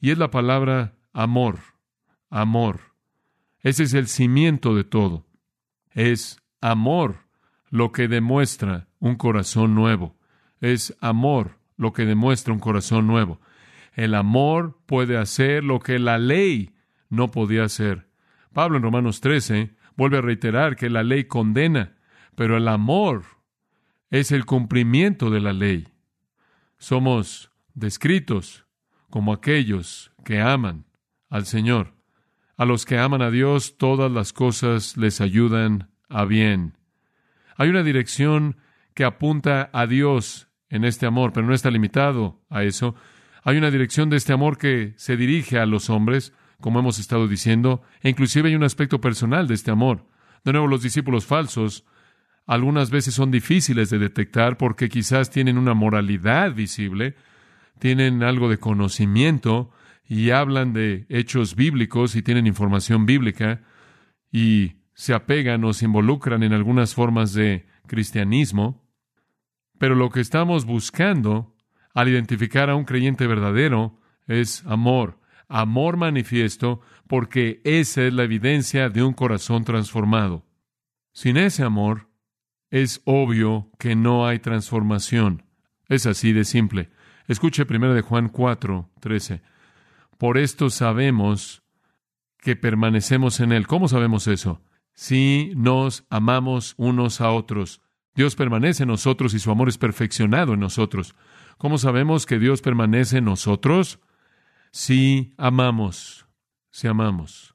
y 0.00 0.10
es 0.10 0.18
la 0.18 0.30
palabra 0.30 0.94
amor 1.12 1.73
amor. 2.34 2.80
Ese 3.60 3.84
es 3.84 3.94
el 3.94 4.08
cimiento 4.08 4.74
de 4.74 4.82
todo. 4.82 5.24
Es 5.92 6.42
amor 6.60 7.26
lo 7.70 7.92
que 7.92 8.08
demuestra 8.08 8.88
un 8.98 9.14
corazón 9.14 9.74
nuevo. 9.74 10.16
Es 10.60 10.96
amor 11.00 11.58
lo 11.76 11.92
que 11.92 12.04
demuestra 12.04 12.52
un 12.52 12.58
corazón 12.58 13.06
nuevo. 13.06 13.40
El 13.94 14.14
amor 14.14 14.80
puede 14.86 15.16
hacer 15.16 15.62
lo 15.62 15.78
que 15.78 16.00
la 16.00 16.18
ley 16.18 16.74
no 17.08 17.30
podía 17.30 17.64
hacer. 17.64 18.08
Pablo 18.52 18.78
en 18.78 18.82
Romanos 18.82 19.20
13 19.20 19.76
vuelve 19.96 20.18
a 20.18 20.22
reiterar 20.22 20.74
que 20.74 20.90
la 20.90 21.04
ley 21.04 21.24
condena, 21.24 21.96
pero 22.34 22.56
el 22.56 22.66
amor 22.66 23.22
es 24.10 24.32
el 24.32 24.44
cumplimiento 24.44 25.30
de 25.30 25.40
la 25.40 25.52
ley. 25.52 25.88
Somos 26.78 27.52
descritos 27.74 28.66
como 29.08 29.32
aquellos 29.32 30.10
que 30.24 30.40
aman 30.40 30.86
al 31.28 31.46
Señor. 31.46 31.94
A 32.56 32.64
los 32.64 32.84
que 32.84 32.98
aman 32.98 33.22
a 33.22 33.30
Dios, 33.30 33.76
todas 33.78 34.10
las 34.10 34.32
cosas 34.32 34.96
les 34.96 35.20
ayudan 35.20 35.90
a 36.08 36.24
bien. 36.24 36.76
Hay 37.56 37.68
una 37.68 37.82
dirección 37.82 38.56
que 38.94 39.04
apunta 39.04 39.70
a 39.72 39.86
Dios 39.86 40.48
en 40.68 40.84
este 40.84 41.06
amor, 41.06 41.32
pero 41.32 41.46
no 41.46 41.54
está 41.54 41.70
limitado 41.70 42.40
a 42.48 42.62
eso. 42.62 42.94
Hay 43.42 43.56
una 43.56 43.70
dirección 43.70 44.08
de 44.10 44.16
este 44.16 44.32
amor 44.32 44.58
que 44.58 44.94
se 44.96 45.16
dirige 45.16 45.58
a 45.58 45.66
los 45.66 45.90
hombres, 45.90 46.32
como 46.60 46.78
hemos 46.78 46.98
estado 46.98 47.28
diciendo, 47.28 47.82
e 48.00 48.08
inclusive 48.08 48.48
hay 48.48 48.54
un 48.54 48.64
aspecto 48.64 49.00
personal 49.00 49.46
de 49.48 49.54
este 49.54 49.70
amor. 49.70 50.06
De 50.44 50.52
nuevo, 50.52 50.66
los 50.66 50.82
discípulos 50.82 51.26
falsos 51.26 51.84
algunas 52.46 52.90
veces 52.90 53.14
son 53.14 53.30
difíciles 53.30 53.90
de 53.90 53.98
detectar 53.98 54.56
porque 54.58 54.88
quizás 54.88 55.30
tienen 55.30 55.58
una 55.58 55.74
moralidad 55.74 56.54
visible, 56.54 57.16
tienen 57.78 58.22
algo 58.22 58.48
de 58.48 58.58
conocimiento, 58.58 59.70
y 60.06 60.30
hablan 60.30 60.72
de 60.72 61.06
hechos 61.08 61.56
bíblicos 61.56 62.16
y 62.16 62.22
tienen 62.22 62.46
información 62.46 63.06
bíblica 63.06 63.62
y 64.30 64.74
se 64.94 65.14
apegan 65.14 65.64
o 65.64 65.72
se 65.72 65.86
involucran 65.86 66.42
en 66.42 66.52
algunas 66.52 66.94
formas 66.94 67.32
de 67.32 67.66
cristianismo, 67.86 68.86
pero 69.78 69.94
lo 69.94 70.10
que 70.10 70.20
estamos 70.20 70.64
buscando 70.66 71.56
al 71.94 72.08
identificar 72.08 72.70
a 72.70 72.76
un 72.76 72.84
creyente 72.84 73.26
verdadero 73.26 74.00
es 74.26 74.64
amor, 74.66 75.20
amor 75.48 75.96
manifiesto, 75.96 76.80
porque 77.06 77.60
esa 77.64 78.02
es 78.02 78.12
la 78.12 78.24
evidencia 78.24 78.88
de 78.88 79.02
un 79.02 79.12
corazón 79.12 79.64
transformado. 79.64 80.46
Sin 81.12 81.36
ese 81.36 81.62
amor, 81.62 82.08
es 82.70 83.02
obvio 83.04 83.70
que 83.78 83.94
no 83.94 84.26
hay 84.26 84.40
transformación. 84.40 85.44
Es 85.88 86.06
así 86.06 86.32
de 86.32 86.44
simple. 86.44 86.90
Escuche 87.28 87.66
primero 87.66 87.94
de 87.94 88.00
Juan 88.00 88.28
4, 88.28 88.90
13. 89.00 89.42
Por 90.18 90.38
esto 90.38 90.70
sabemos 90.70 91.62
que 92.38 92.56
permanecemos 92.56 93.40
en 93.40 93.52
Él. 93.52 93.66
¿Cómo 93.66 93.88
sabemos 93.88 94.26
eso? 94.28 94.62
Si 94.92 95.52
nos 95.56 96.04
amamos 96.10 96.74
unos 96.76 97.20
a 97.20 97.30
otros. 97.30 97.80
Dios 98.14 98.36
permanece 98.36 98.84
en 98.84 98.90
nosotros 98.90 99.34
y 99.34 99.40
su 99.40 99.50
amor 99.50 99.68
es 99.68 99.78
perfeccionado 99.78 100.54
en 100.54 100.60
nosotros. 100.60 101.16
¿Cómo 101.58 101.78
sabemos 101.78 102.26
que 102.26 102.38
Dios 102.38 102.62
permanece 102.62 103.18
en 103.18 103.24
nosotros? 103.24 103.98
Si 104.70 105.34
amamos, 105.36 106.26
si 106.70 106.86
amamos. 106.86 107.54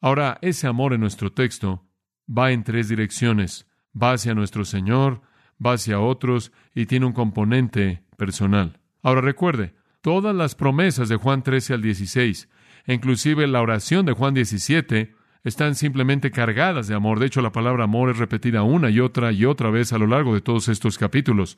Ahora, 0.00 0.38
ese 0.42 0.66
amor 0.66 0.92
en 0.92 1.00
nuestro 1.00 1.32
texto 1.32 1.86
va 2.26 2.50
en 2.50 2.64
tres 2.64 2.88
direcciones. 2.88 3.68
Va 4.00 4.12
hacia 4.12 4.34
nuestro 4.34 4.64
Señor, 4.64 5.22
va 5.64 5.74
hacia 5.74 6.00
otros 6.00 6.52
y 6.74 6.86
tiene 6.86 7.06
un 7.06 7.12
componente 7.12 8.04
personal. 8.16 8.80
Ahora 9.02 9.20
recuerde, 9.20 9.74
Todas 10.02 10.34
las 10.34 10.56
promesas 10.56 11.08
de 11.08 11.14
Juan 11.14 11.44
13 11.44 11.74
al 11.74 11.82
16, 11.82 12.48
e 12.86 12.92
inclusive 12.92 13.46
la 13.46 13.62
oración 13.62 14.04
de 14.04 14.12
Juan 14.12 14.34
17, 14.34 15.14
están 15.44 15.76
simplemente 15.76 16.32
cargadas 16.32 16.88
de 16.88 16.96
amor. 16.96 17.20
De 17.20 17.26
hecho, 17.26 17.40
la 17.40 17.52
palabra 17.52 17.84
amor 17.84 18.10
es 18.10 18.18
repetida 18.18 18.64
una 18.64 18.90
y 18.90 18.98
otra 18.98 19.30
y 19.30 19.44
otra 19.44 19.70
vez 19.70 19.92
a 19.92 19.98
lo 19.98 20.08
largo 20.08 20.34
de 20.34 20.40
todos 20.40 20.68
estos 20.68 20.98
capítulos. 20.98 21.56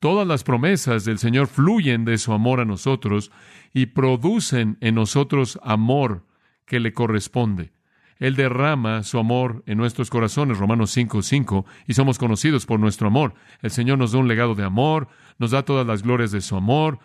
Todas 0.00 0.26
las 0.26 0.42
promesas 0.42 1.04
del 1.04 1.18
Señor 1.18 1.46
fluyen 1.46 2.04
de 2.04 2.18
su 2.18 2.32
amor 2.32 2.58
a 2.58 2.64
nosotros 2.64 3.30
y 3.72 3.86
producen 3.86 4.78
en 4.80 4.96
nosotros 4.96 5.60
amor 5.62 6.24
que 6.64 6.80
le 6.80 6.92
corresponde. 6.92 7.70
Él 8.18 8.34
derrama 8.34 9.04
su 9.04 9.20
amor 9.20 9.62
en 9.66 9.78
nuestros 9.78 10.10
corazones, 10.10 10.58
Romanos 10.58 10.90
5, 10.90 11.22
5, 11.22 11.66
y 11.86 11.94
somos 11.94 12.18
conocidos 12.18 12.66
por 12.66 12.80
nuestro 12.80 13.06
amor. 13.06 13.34
El 13.62 13.70
Señor 13.70 13.98
nos 13.98 14.10
da 14.10 14.18
un 14.18 14.26
legado 14.26 14.56
de 14.56 14.64
amor, 14.64 15.06
nos 15.38 15.52
da 15.52 15.64
todas 15.64 15.86
las 15.86 16.02
glorias 16.02 16.32
de 16.32 16.40
su 16.40 16.56
amor, 16.56 16.98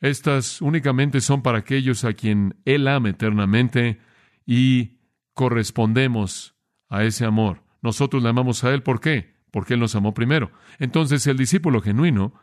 estas 0.00 0.60
únicamente 0.60 1.20
son 1.20 1.42
para 1.42 1.58
aquellos 1.58 2.04
a 2.04 2.12
quien 2.12 2.56
Él 2.64 2.88
ama 2.88 3.10
eternamente 3.10 4.00
y 4.44 4.98
correspondemos 5.34 6.54
a 6.88 7.04
ese 7.04 7.24
amor. 7.24 7.62
Nosotros 7.82 8.22
le 8.22 8.28
amamos 8.28 8.64
a 8.64 8.72
Él, 8.72 8.82
¿por 8.82 9.00
qué? 9.00 9.34
Porque 9.50 9.74
Él 9.74 9.80
nos 9.80 9.94
amó 9.94 10.14
primero. 10.14 10.50
Entonces 10.78 11.26
el 11.26 11.36
discípulo 11.36 11.80
genuino 11.80 12.34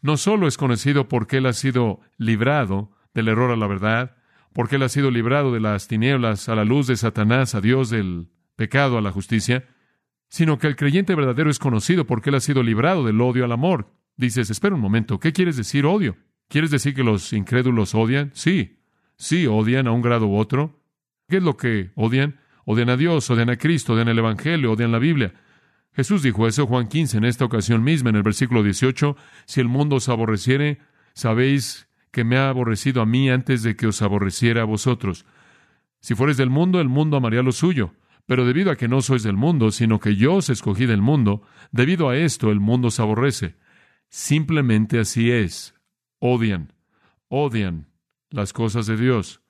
no 0.00 0.16
solo 0.16 0.46
es 0.46 0.56
conocido 0.56 1.08
porque 1.08 1.38
Él 1.38 1.46
ha 1.46 1.52
sido 1.52 2.00
librado 2.16 2.90
del 3.12 3.28
error 3.28 3.50
a 3.50 3.56
la 3.56 3.66
verdad, 3.66 4.16
porque 4.52 4.76
Él 4.76 4.82
ha 4.82 4.88
sido 4.88 5.10
librado 5.10 5.52
de 5.52 5.60
las 5.60 5.88
tinieblas 5.88 6.48
a 6.48 6.54
la 6.54 6.64
luz 6.64 6.86
de 6.86 6.96
Satanás, 6.96 7.54
a 7.54 7.60
Dios 7.60 7.90
del 7.90 8.28
pecado, 8.56 8.98
a 8.98 9.02
la 9.02 9.10
justicia, 9.10 9.64
sino 10.28 10.58
que 10.58 10.66
el 10.66 10.76
creyente 10.76 11.14
verdadero 11.14 11.50
es 11.50 11.58
conocido 11.58 12.06
porque 12.06 12.30
él 12.30 12.36
ha 12.36 12.40
sido 12.40 12.62
librado 12.62 13.04
del 13.04 13.20
odio 13.20 13.44
al 13.44 13.52
amor. 13.52 13.92
Dices, 14.16 14.50
espera 14.50 14.74
un 14.74 14.80
momento, 14.80 15.18
¿qué 15.18 15.32
quieres 15.32 15.56
decir 15.56 15.86
odio? 15.86 16.16
¿Quieres 16.48 16.70
decir 16.70 16.94
que 16.94 17.02
los 17.02 17.32
incrédulos 17.32 17.94
odian? 17.94 18.30
Sí, 18.34 18.78
sí, 19.16 19.46
odian 19.46 19.86
a 19.86 19.92
un 19.92 20.02
grado 20.02 20.26
u 20.26 20.36
otro. 20.36 20.80
¿Qué 21.28 21.38
es 21.38 21.42
lo 21.42 21.56
que 21.56 21.90
odian? 21.94 22.40
Odian 22.64 22.90
a 22.90 22.96
Dios, 22.96 23.28
odian 23.30 23.50
a 23.50 23.56
Cristo, 23.56 23.94
odian 23.94 24.08
el 24.08 24.18
Evangelio, 24.18 24.72
odian 24.72 24.92
la 24.92 24.98
Biblia. 24.98 25.34
Jesús 25.92 26.22
dijo 26.22 26.46
eso, 26.46 26.66
Juan 26.66 26.88
15, 26.88 27.18
en 27.18 27.24
esta 27.24 27.44
ocasión 27.44 27.82
misma, 27.84 28.10
en 28.10 28.16
el 28.16 28.22
versículo 28.22 28.62
18, 28.62 29.16
si 29.44 29.60
el 29.60 29.68
mundo 29.68 29.96
os 29.96 30.08
aborreciere, 30.08 30.78
sabéis 31.14 31.88
que 32.10 32.24
me 32.24 32.36
ha 32.36 32.48
aborrecido 32.48 33.02
a 33.02 33.06
mí 33.06 33.30
antes 33.30 33.62
de 33.62 33.76
que 33.76 33.86
os 33.86 34.02
aborreciera 34.02 34.62
a 34.62 34.66
vosotros. 34.66 35.24
Si 36.00 36.14
fueres 36.14 36.36
del 36.36 36.50
mundo, 36.50 36.80
el 36.80 36.88
mundo 36.88 37.16
amaría 37.16 37.42
lo 37.42 37.52
suyo. 37.52 37.94
Pero 38.26 38.46
debido 38.46 38.70
a 38.70 38.76
que 38.76 38.88
no 38.88 39.02
sois 39.02 39.22
del 39.22 39.36
mundo, 39.36 39.70
sino 39.70 40.00
que 40.00 40.16
yo 40.16 40.34
os 40.34 40.48
escogí 40.48 40.86
del 40.86 41.02
mundo, 41.02 41.42
debido 41.72 42.08
a 42.08 42.16
esto 42.16 42.50
el 42.50 42.60
mundo 42.60 42.88
os 42.88 43.00
aborrece. 43.00 43.56
Simplemente 44.08 44.98
así 44.98 45.30
es. 45.30 45.74
Odian, 46.26 46.72
odian 47.28 47.86
las 48.30 48.54
cosas 48.54 48.86
de 48.86 48.96
Dios. 48.96 49.42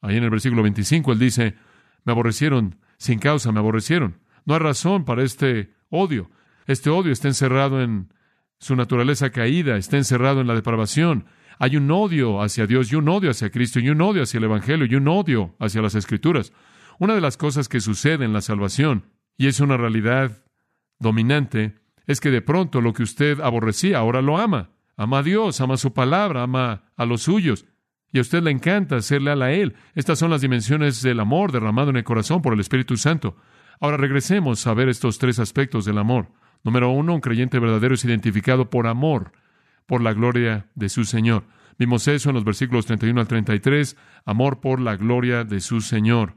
Ahí 0.00 0.16
en 0.16 0.24
el 0.24 0.30
versículo 0.30 0.62
25 0.62 1.12
él 1.12 1.18
dice, 1.18 1.56
me 2.04 2.12
aborrecieron, 2.12 2.78
sin 2.96 3.18
causa 3.18 3.52
me 3.52 3.58
aborrecieron. 3.58 4.18
No 4.46 4.54
hay 4.54 4.60
razón 4.60 5.04
para 5.04 5.24
este 5.24 5.74
odio. 5.90 6.30
Este 6.66 6.88
odio 6.88 7.12
está 7.12 7.28
encerrado 7.28 7.82
en 7.82 8.14
su 8.58 8.74
naturaleza 8.76 9.28
caída, 9.28 9.76
está 9.76 9.98
encerrado 9.98 10.40
en 10.40 10.46
la 10.46 10.54
depravación. 10.54 11.26
Hay 11.58 11.76
un 11.76 11.90
odio 11.90 12.40
hacia 12.40 12.66
Dios 12.66 12.90
y 12.90 12.96
un 12.96 13.10
odio 13.10 13.30
hacia 13.30 13.50
Cristo 13.50 13.78
y 13.78 13.90
un 13.90 14.00
odio 14.00 14.22
hacia 14.22 14.38
el 14.38 14.44
Evangelio 14.44 14.86
y 14.86 14.94
un 14.94 15.08
odio 15.08 15.54
hacia 15.58 15.82
las 15.82 15.94
Escrituras. 15.94 16.54
Una 16.98 17.14
de 17.14 17.20
las 17.20 17.36
cosas 17.36 17.68
que 17.68 17.80
sucede 17.80 18.24
en 18.24 18.32
la 18.32 18.40
salvación, 18.40 19.04
y 19.36 19.48
es 19.48 19.60
una 19.60 19.76
realidad 19.76 20.46
dominante, 20.98 21.74
es 22.06 22.20
que 22.20 22.30
de 22.30 22.40
pronto 22.40 22.80
lo 22.80 22.94
que 22.94 23.02
usted 23.02 23.38
aborrecía 23.40 23.98
ahora 23.98 24.22
lo 24.22 24.38
ama. 24.38 24.70
Ama 24.96 25.18
a 25.18 25.22
Dios, 25.22 25.60
ama 25.60 25.76
su 25.76 25.92
palabra, 25.92 26.42
ama 26.42 26.84
a 26.96 27.06
los 27.06 27.22
suyos. 27.22 27.66
Y 28.12 28.18
a 28.18 28.20
usted 28.20 28.42
le 28.42 28.50
encanta 28.50 29.00
serle 29.00 29.30
a 29.30 29.52
Él. 29.52 29.74
Estas 29.94 30.18
son 30.18 30.30
las 30.30 30.42
dimensiones 30.42 31.02
del 31.02 31.20
amor 31.20 31.50
derramado 31.50 31.90
en 31.90 31.96
el 31.96 32.04
corazón 32.04 32.42
por 32.42 32.52
el 32.52 32.60
Espíritu 32.60 32.96
Santo. 32.96 33.36
Ahora 33.80 33.96
regresemos 33.96 34.66
a 34.66 34.74
ver 34.74 34.88
estos 34.88 35.18
tres 35.18 35.38
aspectos 35.38 35.84
del 35.84 35.98
amor. 35.98 36.28
Número 36.62 36.90
uno, 36.90 37.14
un 37.14 37.20
creyente 37.20 37.58
verdadero 37.58 37.94
es 37.94 38.04
identificado 38.04 38.70
por 38.70 38.86
amor, 38.86 39.32
por 39.86 40.02
la 40.02 40.12
gloria 40.12 40.68
de 40.74 40.88
su 40.88 41.04
Señor. 41.04 41.44
Vimos 41.78 42.06
eso 42.06 42.28
en 42.28 42.36
los 42.36 42.44
versículos 42.44 42.86
31 42.86 43.20
al 43.20 43.26
33, 43.26 43.96
amor 44.24 44.60
por 44.60 44.78
la 44.78 44.96
gloria 44.96 45.44
de 45.44 45.60
su 45.60 45.80
Señor. 45.80 46.36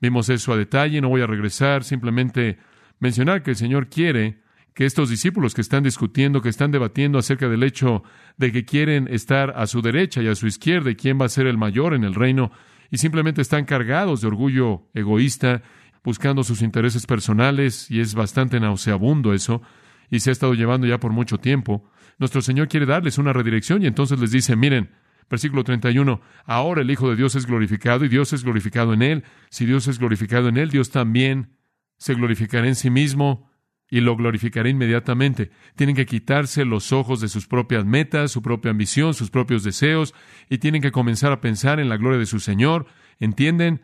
Vimos 0.00 0.28
eso 0.30 0.52
a 0.52 0.56
detalle, 0.56 1.00
no 1.00 1.08
voy 1.08 1.20
a 1.20 1.26
regresar, 1.26 1.84
simplemente 1.84 2.58
mencionar 2.98 3.42
que 3.42 3.50
el 3.50 3.56
Señor 3.56 3.88
quiere 3.88 4.41
que 4.74 4.86
estos 4.86 5.10
discípulos 5.10 5.54
que 5.54 5.60
están 5.60 5.82
discutiendo, 5.82 6.40
que 6.40 6.48
están 6.48 6.70
debatiendo 6.70 7.18
acerca 7.18 7.48
del 7.48 7.62
hecho 7.62 8.02
de 8.36 8.52
que 8.52 8.64
quieren 8.64 9.08
estar 9.10 9.52
a 9.56 9.66
su 9.66 9.82
derecha 9.82 10.22
y 10.22 10.28
a 10.28 10.34
su 10.34 10.46
izquierda 10.46 10.90
y 10.90 10.96
quién 10.96 11.18
va 11.20 11.26
a 11.26 11.30
ser 11.30 11.46
el 11.46 11.58
mayor 11.58 11.94
en 11.94 12.04
el 12.04 12.14
reino, 12.14 12.50
y 12.90 12.98
simplemente 12.98 13.42
están 13.42 13.64
cargados 13.64 14.20
de 14.20 14.28
orgullo 14.28 14.88
egoísta 14.94 15.62
buscando 16.04 16.42
sus 16.42 16.62
intereses 16.62 17.06
personales, 17.06 17.90
y 17.90 18.00
es 18.00 18.14
bastante 18.14 18.58
nauseabundo 18.58 19.34
eso, 19.34 19.62
y 20.10 20.20
se 20.20 20.30
ha 20.30 20.32
estado 20.32 20.54
llevando 20.54 20.86
ya 20.86 20.98
por 20.98 21.12
mucho 21.12 21.38
tiempo. 21.38 21.88
Nuestro 22.18 22.42
Señor 22.42 22.68
quiere 22.68 22.86
darles 22.86 23.18
una 23.18 23.32
redirección 23.32 23.82
y 23.82 23.86
entonces 23.86 24.18
les 24.18 24.30
dice, 24.30 24.56
miren, 24.56 24.90
versículo 25.30 25.64
31, 25.64 26.20
ahora 26.44 26.82
el 26.82 26.90
Hijo 26.90 27.08
de 27.08 27.16
Dios 27.16 27.34
es 27.34 27.46
glorificado 27.46 28.04
y 28.04 28.08
Dios 28.08 28.32
es 28.32 28.44
glorificado 28.44 28.92
en 28.92 29.02
él. 29.02 29.24
Si 29.48 29.64
Dios 29.64 29.88
es 29.88 29.98
glorificado 29.98 30.48
en 30.48 30.58
él, 30.58 30.70
Dios 30.70 30.90
también 30.90 31.56
se 31.96 32.14
glorificará 32.14 32.66
en 32.66 32.74
sí 32.74 32.90
mismo 32.90 33.50
y 33.92 34.00
lo 34.00 34.16
glorificará 34.16 34.70
inmediatamente. 34.70 35.50
Tienen 35.76 35.94
que 35.94 36.06
quitarse 36.06 36.64
los 36.64 36.92
ojos 36.92 37.20
de 37.20 37.28
sus 37.28 37.46
propias 37.46 37.84
metas, 37.84 38.32
su 38.32 38.40
propia 38.40 38.70
ambición, 38.70 39.12
sus 39.12 39.28
propios 39.28 39.64
deseos, 39.64 40.14
y 40.48 40.56
tienen 40.56 40.80
que 40.80 40.90
comenzar 40.90 41.30
a 41.30 41.42
pensar 41.42 41.78
en 41.78 41.90
la 41.90 41.98
gloria 41.98 42.18
de 42.18 42.24
su 42.24 42.40
Señor. 42.40 42.86
¿Entienden? 43.20 43.82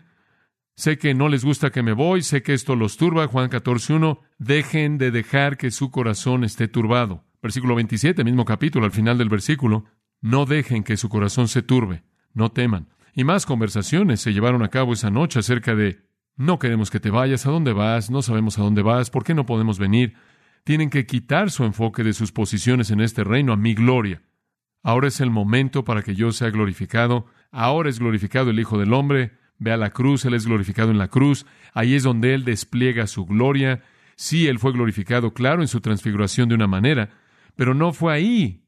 Sé 0.77 0.97
que 0.97 1.13
no 1.13 1.29
les 1.29 1.45
gusta 1.45 1.69
que 1.69 1.83
me 1.83 1.93
voy, 1.93 2.23
sé 2.23 2.43
que 2.43 2.55
esto 2.55 2.75
los 2.75 2.97
turba. 2.97 3.27
Juan 3.27 3.51
14.1, 3.51 4.21
dejen 4.39 4.97
de 4.97 5.11
dejar 5.11 5.59
que 5.59 5.71
su 5.71 5.91
corazón 5.91 6.43
esté 6.43 6.69
turbado. 6.69 7.27
Versículo 7.43 7.75
27, 7.75 8.25
mismo 8.25 8.47
capítulo, 8.47 8.87
al 8.87 8.93
final 8.93 9.19
del 9.19 9.29
versículo, 9.29 9.85
no 10.23 10.47
dejen 10.47 10.85
que 10.85 10.97
su 10.97 11.11
corazón 11.11 11.49
se 11.49 11.61
turbe, 11.61 12.03
no 12.33 12.51
teman. 12.51 12.89
Y 13.13 13.25
más 13.25 13.45
conversaciones 13.45 14.23
se 14.23 14.33
llevaron 14.33 14.63
a 14.63 14.69
cabo 14.69 14.95
esa 14.95 15.11
noche 15.11 15.41
acerca 15.41 15.75
de, 15.75 16.08
no 16.39 16.59
queremos 16.59 16.91
que 16.91 17.01
te 17.01 17.11
vayas, 17.11 17.45
¿a 17.45 17.51
dónde 17.51 17.75
vas? 17.75 18.11
No 18.11 18.23
sabemos 18.23 18.59
a 18.59 18.63
dónde 18.63 18.81
vas, 18.81 19.11
¿por 19.11 19.25
qué 19.25 19.35
no 19.35 19.45
podemos 19.45 19.79
venir? 19.79 20.15
Tienen 20.65 20.89
que 20.89 21.05
quitar 21.05 21.51
su 21.51 21.65
enfoque 21.65 22.03
de 22.03 22.15
sus 22.15 22.33
posiciones 22.33 22.91
en 22.91 23.01
este 23.01 23.25
reino 23.25 23.53
a 23.53 23.57
mi 23.57 23.75
gloria. 23.75 24.23
Ahora 24.83 25.09
es 25.09 25.21
el 25.21 25.31
momento 25.31 25.85
para 25.85 26.03
que 26.03 26.15
yo 26.15 26.33
sea 26.33 26.49
glorificado, 26.51 27.27
ahora 27.51 27.91
es 27.91 27.99
glorificado 27.99 28.51
el 28.51 28.61
Hijo 28.61 28.79
del 28.79 28.95
Hombre, 28.95 29.33
Ve 29.59 29.73
a 29.73 29.77
la 29.77 29.91
cruz, 29.91 30.25
Él 30.25 30.35
es 30.35 30.47
glorificado 30.47 30.91
en 30.91 30.99
la 30.99 31.09
cruz, 31.09 31.45
ahí 31.75 31.95
es 31.95 32.05
donde 32.05 32.35
Él 32.35 32.45
despliega 32.45 33.07
su 33.07 33.27
gloria. 33.27 33.83
Sí, 34.15 34.47
Él 34.47 34.59
fue 34.59 34.73
glorificado, 34.73 35.35
claro, 35.35 35.63
en 35.63 35.69
su 35.69 35.81
transfiguración 35.81 36.49
de 36.49 36.55
una 36.55 36.69
manera, 36.69 37.11
pero 37.57 37.75
no 37.75 37.93
fue 37.93 38.13
ahí 38.15 38.65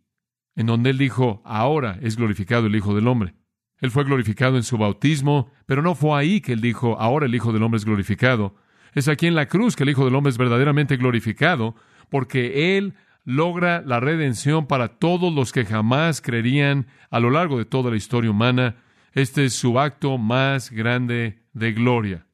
en 0.57 0.67
donde 0.67 0.91
Él 0.91 0.99
dijo, 0.99 1.43
ahora 1.45 1.99
es 2.03 2.17
glorificado 2.17 2.67
el 2.67 2.75
Hijo 2.75 2.95
del 2.95 3.07
Hombre. 3.07 3.35
Él 3.81 3.91
fue 3.91 4.05
glorificado 4.05 4.57
en 4.57 4.63
su 4.63 4.77
bautismo, 4.77 5.51
pero 5.67 5.83
no 5.83 5.95
fue 5.95 6.19
ahí 6.19 6.41
que 6.41 6.53
Él 6.53 6.61
dijo, 6.61 6.99
ahora 7.01 7.27
el 7.27 7.35
Hijo 7.35 7.53
del 7.53 7.63
Hombre 7.63 7.79
es 7.79 7.85
glorificado. 7.85 8.55
Es 8.95 9.09
aquí 9.09 9.27
en 9.27 9.35
la 9.35 9.47
cruz 9.47 9.77
que 9.77 9.85
el 9.85 9.91
Hijo 9.91 10.05
del 10.05 10.15
Hombre 10.15 10.31
es 10.31 10.39
verdaderamente 10.39 10.97
glorificado, 10.97 11.75
porque 12.09 12.77
Él 12.77 12.95
logra 13.25 13.83
la 13.87 14.01
redención 14.01 14.67
para 14.67 14.89
todos 14.89 15.33
los 15.33 15.53
que 15.53 15.65
jamás 15.65 16.21
creerían 16.21 16.87
a 17.11 17.21
lo 17.21 17.31
largo 17.31 17.59
de 17.59 17.65
toda 17.65 17.91
la 17.91 17.97
historia 17.97 18.31
humana 18.31 18.77
este 19.13 19.45
es 19.45 19.55
su 19.55 19.79
acto 19.79 20.19
más 20.19 20.71
grande 20.71 21.43
de 21.53 21.73
gloria. 21.73 22.27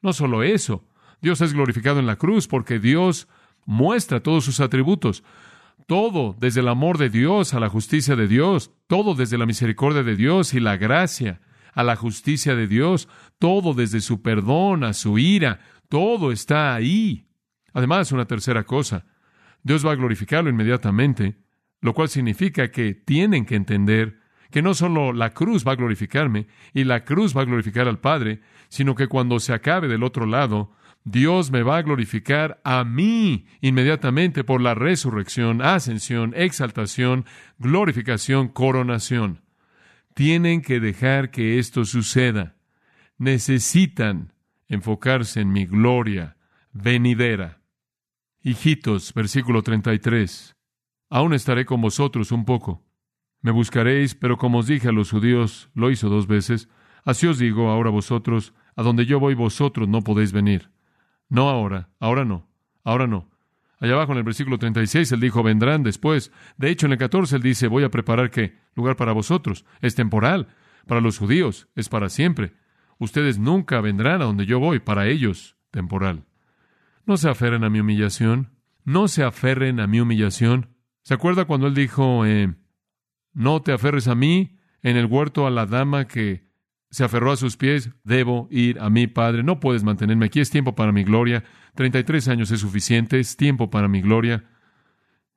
No 0.00 0.12
solo 0.12 0.42
eso, 0.42 0.84
Dios 1.20 1.40
es 1.42 1.52
glorificado 1.52 1.98
en 1.98 2.06
la 2.06 2.16
cruz 2.16 2.48
porque 2.48 2.78
Dios 2.78 3.28
muestra 3.66 4.20
todos 4.20 4.44
sus 4.44 4.60
atributos. 4.60 5.22
Todo 5.90 6.36
desde 6.38 6.60
el 6.60 6.68
amor 6.68 6.98
de 6.98 7.10
Dios 7.10 7.52
a 7.52 7.58
la 7.58 7.68
justicia 7.68 8.14
de 8.14 8.28
Dios, 8.28 8.70
todo 8.86 9.16
desde 9.16 9.36
la 9.36 9.44
misericordia 9.44 10.04
de 10.04 10.14
Dios 10.14 10.54
y 10.54 10.60
la 10.60 10.76
gracia 10.76 11.40
a 11.74 11.82
la 11.82 11.96
justicia 11.96 12.54
de 12.54 12.68
Dios, 12.68 13.08
todo 13.40 13.74
desde 13.74 14.00
su 14.00 14.22
perdón 14.22 14.84
a 14.84 14.92
su 14.92 15.18
ira, 15.18 15.58
todo 15.88 16.30
está 16.30 16.76
ahí. 16.76 17.26
Además, 17.72 18.12
una 18.12 18.26
tercera 18.26 18.62
cosa, 18.62 19.04
Dios 19.64 19.84
va 19.84 19.90
a 19.90 19.96
glorificarlo 19.96 20.48
inmediatamente, 20.48 21.38
lo 21.80 21.92
cual 21.92 22.08
significa 22.08 22.70
que 22.70 22.94
tienen 22.94 23.44
que 23.44 23.56
entender 23.56 24.20
que 24.52 24.62
no 24.62 24.74
solo 24.74 25.12
la 25.12 25.30
cruz 25.30 25.66
va 25.66 25.72
a 25.72 25.76
glorificarme 25.76 26.46
y 26.72 26.84
la 26.84 27.04
cruz 27.04 27.36
va 27.36 27.42
a 27.42 27.46
glorificar 27.46 27.88
al 27.88 27.98
Padre, 27.98 28.42
sino 28.68 28.94
que 28.94 29.08
cuando 29.08 29.40
se 29.40 29.52
acabe 29.52 29.88
del 29.88 30.04
otro 30.04 30.24
lado, 30.24 30.70
Dios 31.04 31.50
me 31.50 31.62
va 31.62 31.78
a 31.78 31.82
glorificar 31.82 32.60
a 32.64 32.84
mí 32.84 33.46
inmediatamente 33.60 34.44
por 34.44 34.60
la 34.60 34.74
resurrección, 34.74 35.62
ascensión, 35.62 36.34
exaltación, 36.36 37.24
glorificación, 37.58 38.48
coronación. 38.48 39.42
Tienen 40.14 40.62
que 40.62 40.80
dejar 40.80 41.30
que 41.30 41.58
esto 41.58 41.84
suceda. 41.84 42.56
Necesitan 43.16 44.32
enfocarse 44.68 45.40
en 45.40 45.52
mi 45.52 45.66
gloria 45.66 46.36
venidera. 46.72 47.60
Hijitos, 48.42 49.14
versículo 49.14 49.62
33. 49.62 50.56
Aún 51.08 51.34
estaré 51.34 51.64
con 51.64 51.80
vosotros 51.80 52.32
un 52.32 52.44
poco 52.44 52.84
me 53.42 53.52
buscaréis, 53.52 54.14
pero 54.14 54.36
como 54.36 54.58
os 54.58 54.66
dije 54.66 54.88
a 54.88 54.92
los 54.92 55.10
judíos, 55.10 55.70
lo 55.74 55.90
hizo 55.90 56.08
dos 56.08 56.26
veces. 56.26 56.68
Así 57.04 57.26
os 57.26 57.38
digo 57.38 57.70
ahora 57.70 57.90
vosotros, 57.90 58.52
a 58.76 58.82
donde 58.82 59.06
yo 59.06 59.18
voy 59.18 59.34
vosotros 59.34 59.88
no 59.88 60.02
podéis 60.02 60.32
venir. 60.32 60.70
No 61.30 61.48
ahora, 61.48 61.88
ahora 62.00 62.26
no, 62.26 62.46
ahora 62.84 63.06
no. 63.06 63.30
Allá 63.78 63.94
abajo 63.94 64.12
en 64.12 64.18
el 64.18 64.24
versículo 64.24 64.58
36 64.58 65.10
él 65.12 65.20
dijo, 65.20 65.42
vendrán 65.42 65.82
después. 65.82 66.30
De 66.58 66.68
hecho, 66.68 66.84
en 66.84 66.92
el 66.92 66.98
14 66.98 67.36
él 67.36 67.42
dice, 67.42 67.66
voy 67.66 67.82
a 67.82 67.88
preparar 67.88 68.30
qué? 68.30 68.58
Lugar 68.74 68.96
para 68.96 69.12
vosotros. 69.12 69.64
Es 69.80 69.94
temporal. 69.94 70.48
Para 70.86 71.00
los 71.00 71.18
judíos 71.18 71.68
es 71.74 71.88
para 71.88 72.10
siempre. 72.10 72.52
Ustedes 72.98 73.38
nunca 73.38 73.80
vendrán 73.80 74.20
a 74.20 74.26
donde 74.26 74.44
yo 74.44 74.58
voy. 74.58 74.80
Para 74.80 75.06
ellos, 75.06 75.56
temporal. 75.70 76.26
No 77.06 77.16
se 77.16 77.30
aferren 77.30 77.64
a 77.64 77.70
mi 77.70 77.80
humillación. 77.80 78.50
No 78.84 79.08
se 79.08 79.24
aferren 79.24 79.80
a 79.80 79.86
mi 79.86 80.00
humillación. 80.00 80.76
¿Se 81.02 81.14
acuerda 81.14 81.46
cuando 81.46 81.66
él 81.66 81.74
dijo, 81.74 82.26
eh, 82.26 82.54
no 83.32 83.62
te 83.62 83.72
aferres 83.72 84.08
a 84.08 84.14
mí 84.14 84.58
en 84.82 84.98
el 84.98 85.06
huerto 85.06 85.46
a 85.46 85.50
la 85.50 85.64
dama 85.64 86.06
que 86.06 86.49
se 86.90 87.04
aferró 87.04 87.32
a 87.32 87.36
sus 87.36 87.56
pies. 87.56 87.90
Debo 88.04 88.48
ir 88.50 88.78
a 88.80 88.90
mi 88.90 89.06
Padre. 89.06 89.42
No 89.42 89.60
puedes 89.60 89.84
mantenerme 89.84 90.26
aquí. 90.26 90.40
Es 90.40 90.50
tiempo 90.50 90.74
para 90.74 90.92
mi 90.92 91.04
gloria. 91.04 91.44
Treinta 91.74 91.98
y 91.98 92.04
tres 92.04 92.28
años 92.28 92.50
es 92.50 92.60
suficiente. 92.60 93.20
Es 93.20 93.36
tiempo 93.36 93.70
para 93.70 93.88
mi 93.88 94.00
gloria. 94.00 94.44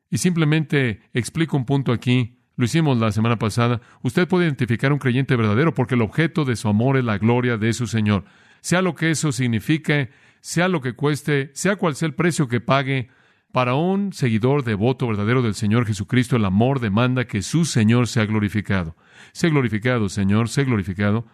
Y 0.10 0.18
simplemente 0.18 1.02
explico 1.14 1.58
un 1.58 1.66
punto 1.66 1.92
aquí. 1.92 2.40
Lo 2.56 2.66
hicimos 2.66 2.98
la 2.98 3.12
semana 3.12 3.38
pasada. 3.38 3.82
Usted 4.04 4.28
puede 4.28 4.46
identificar 4.46 4.94
un 4.94 5.00
creyente 5.00 5.36
verdadero 5.36 5.74
porque 5.74 5.96
el 5.96 6.02
objeto 6.02 6.46
de 6.46 6.56
su 6.56 6.68
amor 6.68 6.98
es 6.98 7.04
la 7.04 7.18
gloria 7.18 7.58
de 7.58 7.74
su 7.74 7.88
Señor. 7.88 8.26
Sea 8.62 8.82
lo 8.82 8.96
que 8.96 9.10
eso 9.10 9.32
signifique, 9.32 10.12
sea 10.40 10.68
lo 10.68 10.82
que 10.82 10.94
cueste, 10.94 11.52
sea 11.54 11.76
cual 11.78 11.96
sea 11.96 12.08
el 12.08 12.14
precio 12.14 12.48
que 12.48 12.62
pague, 12.62 13.10
para 13.54 13.76
un 13.76 14.14
seguidor 14.14 14.64
devoto 14.64 15.08
verdadero 15.08 15.44
del 15.44 15.54
Señor 15.54 15.86
Jesucristo, 15.86 16.36
el 16.36 16.46
amor 16.46 16.80
demanda 16.80 17.26
que 17.26 17.44
su 17.44 17.66
Señor 17.66 18.08
sea 18.08 18.26
glorificado. 18.26 18.96
Sé 19.32 19.52
glorificado, 19.52 20.10
Señor, 20.10 20.50
sé 20.50 20.64
glorificado. 20.64 21.28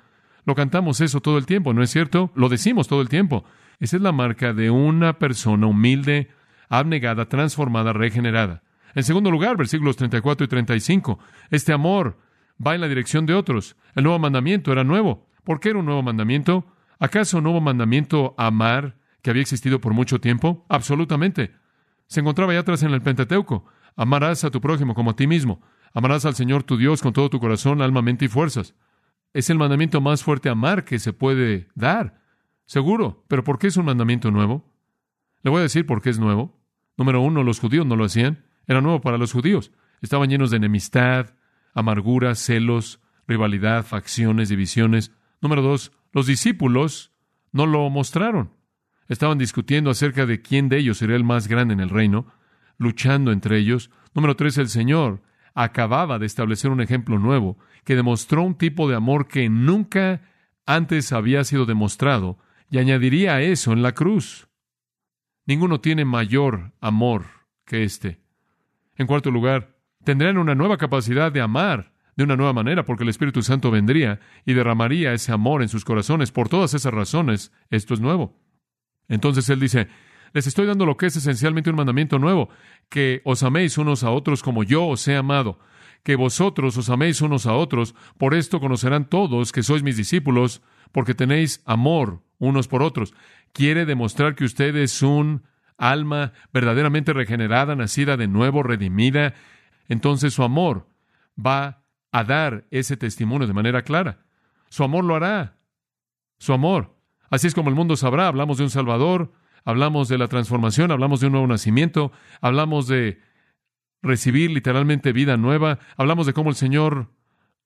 Lo 0.46 0.56
cantamos 0.56 1.02
eso 1.02 1.22
todo 1.22 1.38
el 1.38 1.46
tiempo, 1.46 1.74
¿no 1.74 1.84
es 1.84 1.90
cierto? 1.90 2.32
Lo 2.36 2.50
decimos 2.50 2.88
todo 2.88 3.02
el 3.02 3.10
tiempo. 3.10 3.44
Esa 3.80 3.98
es 3.98 4.02
la 4.02 4.12
marca 4.12 4.54
de 4.54 4.70
una 4.70 5.20
persona 5.20 5.68
humilde, 5.68 6.30
abnegada, 6.70 7.28
transformada, 7.30 7.94
regenerada. 7.94 8.64
En 8.96 9.04
segundo 9.04 9.32
lugar, 9.32 9.58
versículos 9.58 9.98
34 9.98 10.46
y 10.46 10.48
35, 10.48 11.20
este 11.52 11.74
amor 11.74 12.18
va 12.66 12.76
en 12.76 12.82
la 12.82 12.88
dirección 12.88 13.26
de 13.26 13.36
otros. 13.36 13.76
El 13.96 14.04
nuevo 14.04 14.20
mandamiento 14.20 14.72
era 14.72 14.84
nuevo. 14.84 15.28
¿Por 15.44 15.60
qué 15.60 15.70
era 15.70 15.80
un 15.80 15.86
nuevo 15.86 16.04
mandamiento? 16.04 16.66
¿Acaso 17.00 17.38
un 17.38 17.44
nuevo 17.44 17.62
mandamiento 17.62 18.36
amar 18.38 18.98
que 19.22 19.30
había 19.30 19.42
existido 19.42 19.80
por 19.80 19.94
mucho 19.94 20.20
tiempo? 20.20 20.66
Absolutamente. 20.70 21.52
Se 22.08 22.20
encontraba 22.20 22.54
ya 22.54 22.60
atrás 22.60 22.84
en 22.84 22.92
el 22.92 23.02
Pentateuco. 23.02 23.66
Amarás 23.96 24.44
a 24.44 24.52
tu 24.52 24.60
prójimo 24.62 24.96
como 24.96 25.12
a 25.12 25.16
ti 25.16 25.28
mismo. 25.28 25.62
Amarás 25.94 26.26
al 26.26 26.36
Señor 26.36 26.64
tu 26.64 26.78
Dios 26.78 27.02
con 27.02 27.14
todo 27.14 27.30
tu 27.30 27.40
corazón, 27.40 27.82
alma, 27.82 28.02
mente 28.02 28.26
y 28.26 28.28
fuerzas. 28.28 28.76
Es 29.34 29.50
el 29.50 29.58
mandamiento 29.58 30.02
más 30.02 30.24
fuerte 30.24 30.50
amar 30.50 30.86
que 30.86 31.00
se 31.00 31.14
puede 31.14 31.68
dar. 31.76 32.22
Seguro. 32.66 33.26
Pero 33.28 33.44
¿por 33.44 33.60
qué 33.60 33.68
es 33.68 33.78
un 33.78 33.86
mandamiento 33.86 34.32
nuevo? 34.32 34.72
Le 35.44 35.52
voy 35.52 35.60
a 35.60 35.64
decir 35.64 35.86
por 35.86 36.02
qué 36.02 36.10
es 36.10 36.20
nuevo. 36.20 36.60
Número 36.98 37.22
uno, 37.22 37.44
los 37.44 37.60
judíos 37.60 37.86
no 37.86 37.96
lo 37.96 38.06
hacían. 38.06 38.46
Era 38.68 38.82
nuevo 38.82 39.02
para 39.02 39.18
los 39.18 39.32
judíos. 39.32 39.72
Estaban 40.02 40.30
llenos 40.30 40.52
de 40.52 40.58
enemistad, 40.58 41.34
amargura, 41.74 42.36
celos, 42.36 43.02
rivalidad, 43.28 43.86
facciones, 43.86 44.50
divisiones. 44.50 45.12
Número 45.42 45.62
dos, 45.62 45.92
los 46.12 46.26
discípulos 46.26 47.12
no 47.52 47.66
lo 47.66 47.90
mostraron. 47.90 48.54
Estaban 49.08 49.38
discutiendo 49.38 49.90
acerca 49.90 50.26
de 50.26 50.42
quién 50.42 50.70
de 50.70 50.78
ellos 50.78 50.98
sería 50.98 51.16
el 51.16 51.24
más 51.24 51.48
grande 51.48 51.74
en 51.74 51.80
el 51.80 51.90
reino, 51.90 52.28
luchando 52.78 53.32
entre 53.32 53.58
ellos. 53.58 53.90
Número 54.14 54.36
tres, 54.36 54.58
el 54.58 54.70
Señor 54.70 55.22
acababa 55.54 56.20
de 56.20 56.26
establecer 56.26 56.72
un 56.72 56.82
ejemplo 56.82 57.20
nuevo 57.20 57.58
que 57.84 57.96
demostró 57.96 58.44
un 58.44 58.56
tipo 58.56 58.90
de 58.90 58.96
amor 58.96 59.28
que 59.28 59.50
nunca 59.50 60.22
antes 60.66 61.12
había 61.12 61.44
sido 61.44 61.66
demostrado 61.66 62.38
y 62.70 62.78
añadiría 62.78 63.36
a 63.36 63.42
eso 63.42 63.74
en 63.74 63.82
la 63.82 63.94
cruz. 63.94 64.48
Ninguno 65.46 65.82
tiene 65.82 66.06
mayor 66.06 66.74
amor 66.80 67.26
que 67.66 67.84
este. 67.84 68.20
En 68.96 69.08
cuarto 69.08 69.32
lugar, 69.32 69.76
tendrán 70.04 70.38
una 70.38 70.56
nueva 70.56 70.78
capacidad 70.78 71.32
de 71.32 71.42
amar 71.42 71.94
de 72.16 72.24
una 72.26 72.36
nueva 72.36 72.52
manera, 72.54 72.84
porque 72.84 73.04
el 73.04 73.10
Espíritu 73.10 73.42
Santo 73.42 73.72
vendría 73.72 74.20
y 74.46 74.54
derramaría 74.54 75.14
ese 75.14 75.32
amor 75.32 75.62
en 75.62 75.70
sus 75.70 75.86
corazones. 75.86 76.32
Por 76.32 76.50
todas 76.50 76.74
esas 76.74 76.94
razones, 76.94 77.54
esto 77.70 77.94
es 77.94 78.02
nuevo. 78.02 78.38
Entonces 79.08 79.48
Él 79.50 79.60
dice, 79.60 79.88
les 80.34 80.48
estoy 80.48 80.66
dando 80.66 80.86
lo 80.86 80.98
que 80.98 81.08
es 81.08 81.16
esencialmente 81.16 81.70
un 81.70 81.76
mandamiento 81.76 82.20
nuevo, 82.20 82.50
que 82.90 83.22
os 83.26 83.44
améis 83.44 83.78
unos 83.78 84.04
a 84.04 84.12
otros 84.12 84.44
como 84.44 84.64
yo 84.64 84.88
os 84.88 85.08
he 85.08 85.16
amado, 85.16 85.60
que 86.04 86.16
vosotros 86.16 86.78
os 86.78 86.90
améis 86.90 87.22
unos 87.22 87.46
a 87.46 87.54
otros, 87.54 87.96
por 88.18 88.34
esto 88.34 88.60
conocerán 88.60 89.10
todos 89.10 89.52
que 89.52 89.64
sois 89.64 89.84
mis 89.84 89.98
discípulos, 89.98 90.62
porque 90.92 91.14
tenéis 91.14 91.62
amor 91.66 92.22
unos 92.38 92.68
por 92.68 92.82
otros. 92.82 93.14
Quiere 93.52 93.86
demostrar 93.86 94.36
que 94.36 94.46
usted 94.46 94.76
es 94.76 95.02
un 95.02 95.44
alma 95.78 96.34
verdaderamente 96.54 97.14
regenerada, 97.14 97.76
nacida 97.76 98.18
de 98.18 98.28
nuevo, 98.28 98.64
redimida, 98.64 99.34
entonces 99.88 100.34
su 100.34 100.44
amor 100.44 100.88
va 101.38 101.84
a 102.12 102.24
dar 102.24 102.66
ese 102.72 102.98
testimonio 102.98 103.48
de 103.48 103.54
manera 103.54 103.82
clara. 103.84 104.20
Su 104.70 104.84
amor 104.84 105.04
lo 105.04 105.16
hará. 105.16 105.58
Su 106.38 106.54
amor. 106.54 106.96
Así 107.30 107.48
es 107.48 107.54
como 107.54 107.70
el 107.70 107.76
mundo 107.76 107.96
sabrá. 107.96 108.28
Hablamos 108.28 108.58
de 108.58 108.64
un 108.64 108.70
Salvador, 108.70 109.32
hablamos 109.66 110.08
de 110.08 110.18
la 110.18 110.28
transformación, 110.28 110.92
hablamos 110.92 111.20
de 111.20 111.28
un 111.28 111.34
nuevo 111.34 111.48
nacimiento, 111.48 112.12
hablamos 112.42 112.88
de 112.88 113.20
recibir 114.02 114.52
literalmente 114.52 115.14
vida 115.14 115.38
nueva, 115.38 115.80
hablamos 115.98 116.26
de 116.26 116.34
cómo 116.34 116.50
el 116.50 116.56
Señor 116.56 117.10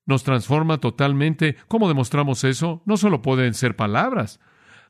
nos 0.06 0.24
transforma 0.24 0.80
totalmente. 0.80 1.56
¿Cómo 1.68 1.88
demostramos 1.88 2.44
eso? 2.44 2.82
No 2.86 2.98
solo 2.98 3.22
pueden 3.22 3.54
ser 3.54 3.76
palabras, 3.76 4.40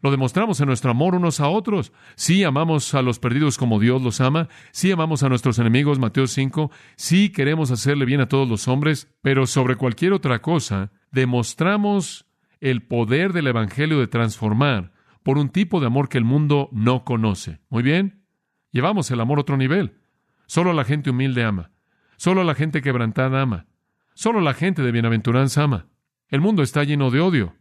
lo 0.03 0.11
demostramos 0.11 0.59
en 0.59 0.67
nuestro 0.67 0.91
amor 0.91 1.15
unos 1.15 1.39
a 1.39 1.47
otros. 1.47 1.93
Sí 2.15 2.43
amamos 2.43 2.93
a 2.93 3.01
los 3.01 3.19
perdidos 3.19 3.57
como 3.57 3.79
Dios 3.79 4.01
los 4.01 4.19
ama. 4.19 4.49
Sí 4.73 4.91
amamos 4.91 5.23
a 5.23 5.29
nuestros 5.29 5.59
enemigos, 5.59 5.97
Mateo 5.97 6.27
5. 6.27 6.71
Sí 6.97 7.29
queremos 7.29 7.71
hacerle 7.71 8.03
bien 8.03 8.19
a 8.19 8.27
todos 8.27 8.45
los 8.45 8.67
hombres. 8.67 9.07
Pero 9.21 9.47
sobre 9.47 9.77
cualquier 9.77 10.11
otra 10.11 10.41
cosa, 10.41 10.91
demostramos 11.11 12.25
el 12.59 12.85
poder 12.85 13.31
del 13.31 13.47
Evangelio 13.47 13.97
de 13.97 14.07
transformar 14.07 14.91
por 15.23 15.37
un 15.37 15.49
tipo 15.49 15.79
de 15.79 15.87
amor 15.87 16.09
que 16.09 16.17
el 16.17 16.23
mundo 16.23 16.69
no 16.71 17.03
conoce. 17.03 17.59
Muy 17.69 17.83
bien. 17.83 18.23
Llevamos 18.71 19.09
el 19.11 19.21
amor 19.21 19.37
a 19.37 19.41
otro 19.41 19.57
nivel. 19.57 19.99
Solo 20.45 20.73
la 20.73 20.83
gente 20.83 21.09
humilde 21.09 21.43
ama. 21.43 21.71
Solo 22.17 22.43
la 22.43 22.55
gente 22.55 22.81
quebrantada 22.81 23.41
ama. 23.41 23.65
Solo 24.13 24.41
la 24.41 24.53
gente 24.53 24.81
de 24.81 24.91
bienaventuranza 24.91 25.63
ama. 25.63 25.87
El 26.27 26.41
mundo 26.41 26.63
está 26.63 26.83
lleno 26.83 27.11
de 27.11 27.21
odio. 27.21 27.55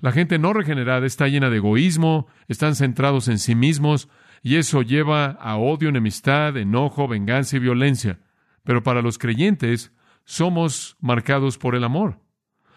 La 0.00 0.12
gente 0.12 0.38
no 0.38 0.52
regenerada 0.52 1.06
está 1.06 1.28
llena 1.28 1.50
de 1.50 1.56
egoísmo, 1.58 2.26
están 2.48 2.74
centrados 2.74 3.28
en 3.28 3.38
sí 3.38 3.54
mismos, 3.54 4.08
y 4.42 4.56
eso 4.56 4.82
lleva 4.82 5.26
a 5.26 5.56
odio, 5.56 5.88
enemistad, 5.88 6.56
enojo, 6.56 7.08
venganza 7.08 7.56
y 7.56 7.60
violencia. 7.60 8.20
Pero 8.64 8.82
para 8.82 9.00
los 9.00 9.16
creyentes 9.18 9.92
somos 10.24 10.96
marcados 11.00 11.56
por 11.56 11.74
el 11.74 11.84
amor. 11.84 12.20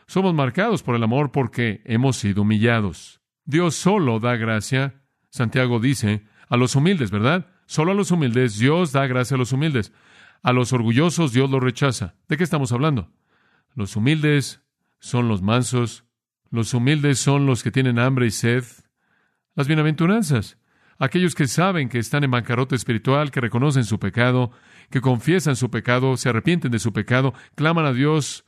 Somos 0.06 0.34
marcados 0.34 0.84
por 0.84 0.96
el 0.96 1.04
amor 1.04 1.32
porque 1.32 1.82
hemos 1.86 2.16
sido 2.16 2.44
humillados. 2.44 3.22
Dios 3.48 3.76
solo 3.76 4.20
da 4.20 4.36
gracia, 4.36 5.02
Santiago 5.30 5.80
dice, 5.80 6.26
a 6.50 6.58
los 6.58 6.76
humildes, 6.76 7.12
¿verdad? 7.12 7.48
Solo 7.66 7.94
a 7.94 7.96
los 7.96 8.12
humildes 8.12 8.60
Dios 8.60 8.92
da 8.92 9.08
gracia 9.08 9.36
a 9.36 9.38
los 9.38 9.54
humildes. 9.54 9.94
A 10.44 10.52
los 10.52 10.74
orgullosos 10.74 11.32
Dios 11.32 11.50
los 11.50 11.64
rechaza. 11.64 12.16
¿De 12.28 12.36
qué 12.36 12.44
estamos 12.44 12.74
hablando? 12.74 13.10
Los 13.74 13.96
humildes 13.96 14.62
son 15.00 15.30
los 15.30 15.42
mansos, 15.42 16.04
los 16.52 16.74
humildes 16.74 17.20
son 17.20 17.46
los 17.46 17.64
que 17.64 17.72
tienen 17.72 18.00
hambre 18.00 18.26
y 18.26 18.32
sed. 18.32 18.66
Las 19.56 19.68
bienaventuranzas, 19.68 20.58
aquellos 21.00 21.34
que 21.34 21.48
saben 21.48 21.88
que 21.88 22.00
están 22.00 22.26
en 22.26 22.32
bancarrota 22.32 22.76
espiritual, 22.76 23.32
que 23.32 23.40
reconocen 23.40 23.86
su 23.86 23.98
pecado, 23.98 24.52
que 24.90 25.00
confiesan 25.00 25.56
su 25.56 25.72
pecado, 25.72 26.18
se 26.18 26.28
arrepienten 26.28 26.72
de 26.72 26.80
su 26.80 26.92
pecado, 26.92 27.34
claman 27.56 27.86
a 27.86 27.94
Dios 27.94 28.44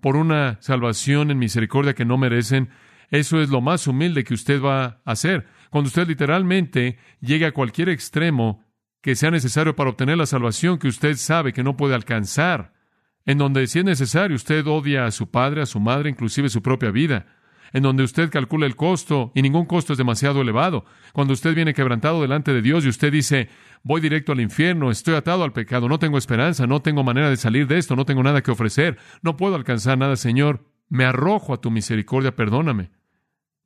por 0.00 0.14
una 0.14 0.58
salvación 0.60 1.32
en 1.32 1.40
misericordia 1.40 1.94
que 1.94 2.04
no 2.04 2.18
merecen. 2.18 2.70
Eso 3.14 3.40
es 3.40 3.48
lo 3.48 3.60
más 3.60 3.86
humilde 3.86 4.24
que 4.24 4.34
usted 4.34 4.60
va 4.60 4.84
a 5.04 5.12
hacer. 5.12 5.46
Cuando 5.70 5.86
usted 5.86 6.08
literalmente 6.08 6.98
llegue 7.20 7.46
a 7.46 7.52
cualquier 7.52 7.88
extremo 7.88 8.64
que 9.00 9.14
sea 9.14 9.30
necesario 9.30 9.76
para 9.76 9.90
obtener 9.90 10.18
la 10.18 10.26
salvación 10.26 10.80
que 10.80 10.88
usted 10.88 11.14
sabe 11.14 11.52
que 11.52 11.62
no 11.62 11.76
puede 11.76 11.94
alcanzar, 11.94 12.72
en 13.24 13.38
donde 13.38 13.68
si 13.68 13.78
es 13.78 13.84
necesario 13.84 14.34
usted 14.34 14.66
odia 14.66 15.04
a 15.04 15.12
su 15.12 15.30
padre, 15.30 15.62
a 15.62 15.66
su 15.66 15.78
madre, 15.78 16.10
inclusive 16.10 16.48
su 16.48 16.60
propia 16.60 16.90
vida, 16.90 17.26
en 17.72 17.84
donde 17.84 18.02
usted 18.02 18.30
calcula 18.30 18.66
el 18.66 18.74
costo 18.74 19.30
y 19.36 19.42
ningún 19.42 19.66
costo 19.66 19.92
es 19.92 19.96
demasiado 19.96 20.40
elevado. 20.40 20.84
Cuando 21.12 21.34
usted 21.34 21.54
viene 21.54 21.72
quebrantado 21.72 22.20
delante 22.20 22.52
de 22.52 22.62
Dios 22.62 22.84
y 22.84 22.88
usted 22.88 23.12
dice, 23.12 23.48
voy 23.84 24.00
directo 24.00 24.32
al 24.32 24.40
infierno, 24.40 24.90
estoy 24.90 25.14
atado 25.14 25.44
al 25.44 25.52
pecado, 25.52 25.88
no 25.88 26.00
tengo 26.00 26.18
esperanza, 26.18 26.66
no 26.66 26.82
tengo 26.82 27.04
manera 27.04 27.30
de 27.30 27.36
salir 27.36 27.68
de 27.68 27.78
esto, 27.78 27.94
no 27.94 28.06
tengo 28.06 28.24
nada 28.24 28.42
que 28.42 28.50
ofrecer, 28.50 28.98
no 29.22 29.36
puedo 29.36 29.54
alcanzar 29.54 29.98
nada, 29.98 30.16
Señor, 30.16 30.68
me 30.88 31.04
arrojo 31.04 31.54
a 31.54 31.60
tu 31.60 31.70
misericordia, 31.70 32.34
perdóname. 32.34 32.90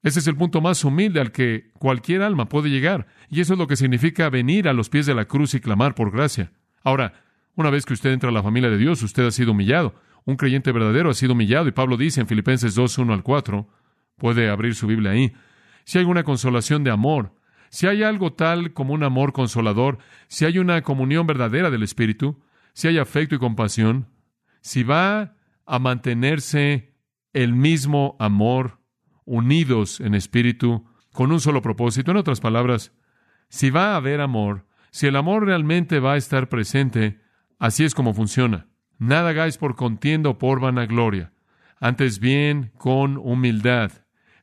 Ese 0.02 0.20
es 0.20 0.26
el 0.28 0.36
punto 0.36 0.60
más 0.60 0.84
humilde 0.84 1.20
al 1.20 1.32
que 1.32 1.70
cualquier 1.78 2.22
alma 2.22 2.48
puede 2.48 2.70
llegar, 2.70 3.06
y 3.28 3.40
eso 3.40 3.54
es 3.54 3.58
lo 3.58 3.66
que 3.66 3.76
significa 3.76 4.30
venir 4.30 4.68
a 4.68 4.72
los 4.72 4.88
pies 4.88 5.06
de 5.06 5.14
la 5.14 5.24
cruz 5.24 5.54
y 5.54 5.60
clamar 5.60 5.94
por 5.94 6.12
gracia. 6.12 6.52
Ahora, 6.84 7.24
una 7.56 7.70
vez 7.70 7.84
que 7.84 7.94
usted 7.94 8.12
entra 8.12 8.30
a 8.30 8.32
la 8.32 8.42
familia 8.42 8.70
de 8.70 8.78
Dios, 8.78 9.02
usted 9.02 9.26
ha 9.26 9.30
sido 9.32 9.52
humillado. 9.52 9.94
Un 10.24 10.36
creyente 10.36 10.70
verdadero 10.70 11.10
ha 11.10 11.14
sido 11.14 11.32
humillado, 11.32 11.66
y 11.66 11.72
Pablo 11.72 11.96
dice 11.96 12.20
en 12.20 12.28
Filipenses 12.28 12.74
2, 12.74 12.98
1 12.98 13.12
al 13.12 13.22
4, 13.22 13.68
Puede 14.16 14.50
abrir 14.50 14.74
su 14.74 14.86
Biblia 14.86 15.12
ahí. 15.12 15.32
Si 15.84 15.98
hay 15.98 16.04
una 16.04 16.24
consolación 16.24 16.84
de 16.84 16.90
amor, 16.90 17.34
si 17.70 17.86
hay 17.86 18.02
algo 18.02 18.32
tal 18.32 18.72
como 18.72 18.94
un 18.94 19.02
amor 19.02 19.32
consolador, 19.32 19.98
si 20.28 20.44
hay 20.44 20.58
una 20.58 20.82
comunión 20.82 21.26
verdadera 21.26 21.70
del 21.70 21.82
Espíritu, 21.82 22.40
si 22.72 22.88
hay 22.88 22.98
afecto 22.98 23.34
y 23.34 23.38
compasión, 23.38 24.08
si 24.60 24.82
va 24.82 25.36
a 25.66 25.78
mantenerse 25.78 26.94
el 27.32 27.52
mismo 27.54 28.16
amor, 28.18 28.77
unidos 29.28 30.00
en 30.00 30.14
espíritu, 30.14 30.84
con 31.12 31.30
un 31.32 31.40
solo 31.40 31.62
propósito. 31.62 32.10
En 32.10 32.16
otras 32.16 32.40
palabras, 32.40 32.92
si 33.48 33.70
va 33.70 33.92
a 33.92 33.96
haber 33.96 34.20
amor, 34.20 34.66
si 34.90 35.06
el 35.06 35.16
amor 35.16 35.44
realmente 35.44 36.00
va 36.00 36.14
a 36.14 36.16
estar 36.16 36.48
presente, 36.48 37.20
así 37.58 37.84
es 37.84 37.94
como 37.94 38.14
funciona. 38.14 38.66
Nada 38.98 39.30
hagáis 39.30 39.58
por 39.58 39.76
contienda 39.76 40.30
o 40.30 40.38
por 40.38 40.60
vanagloria, 40.60 41.32
antes 41.78 42.18
bien 42.18 42.72
con 42.78 43.16
humildad, 43.16 43.92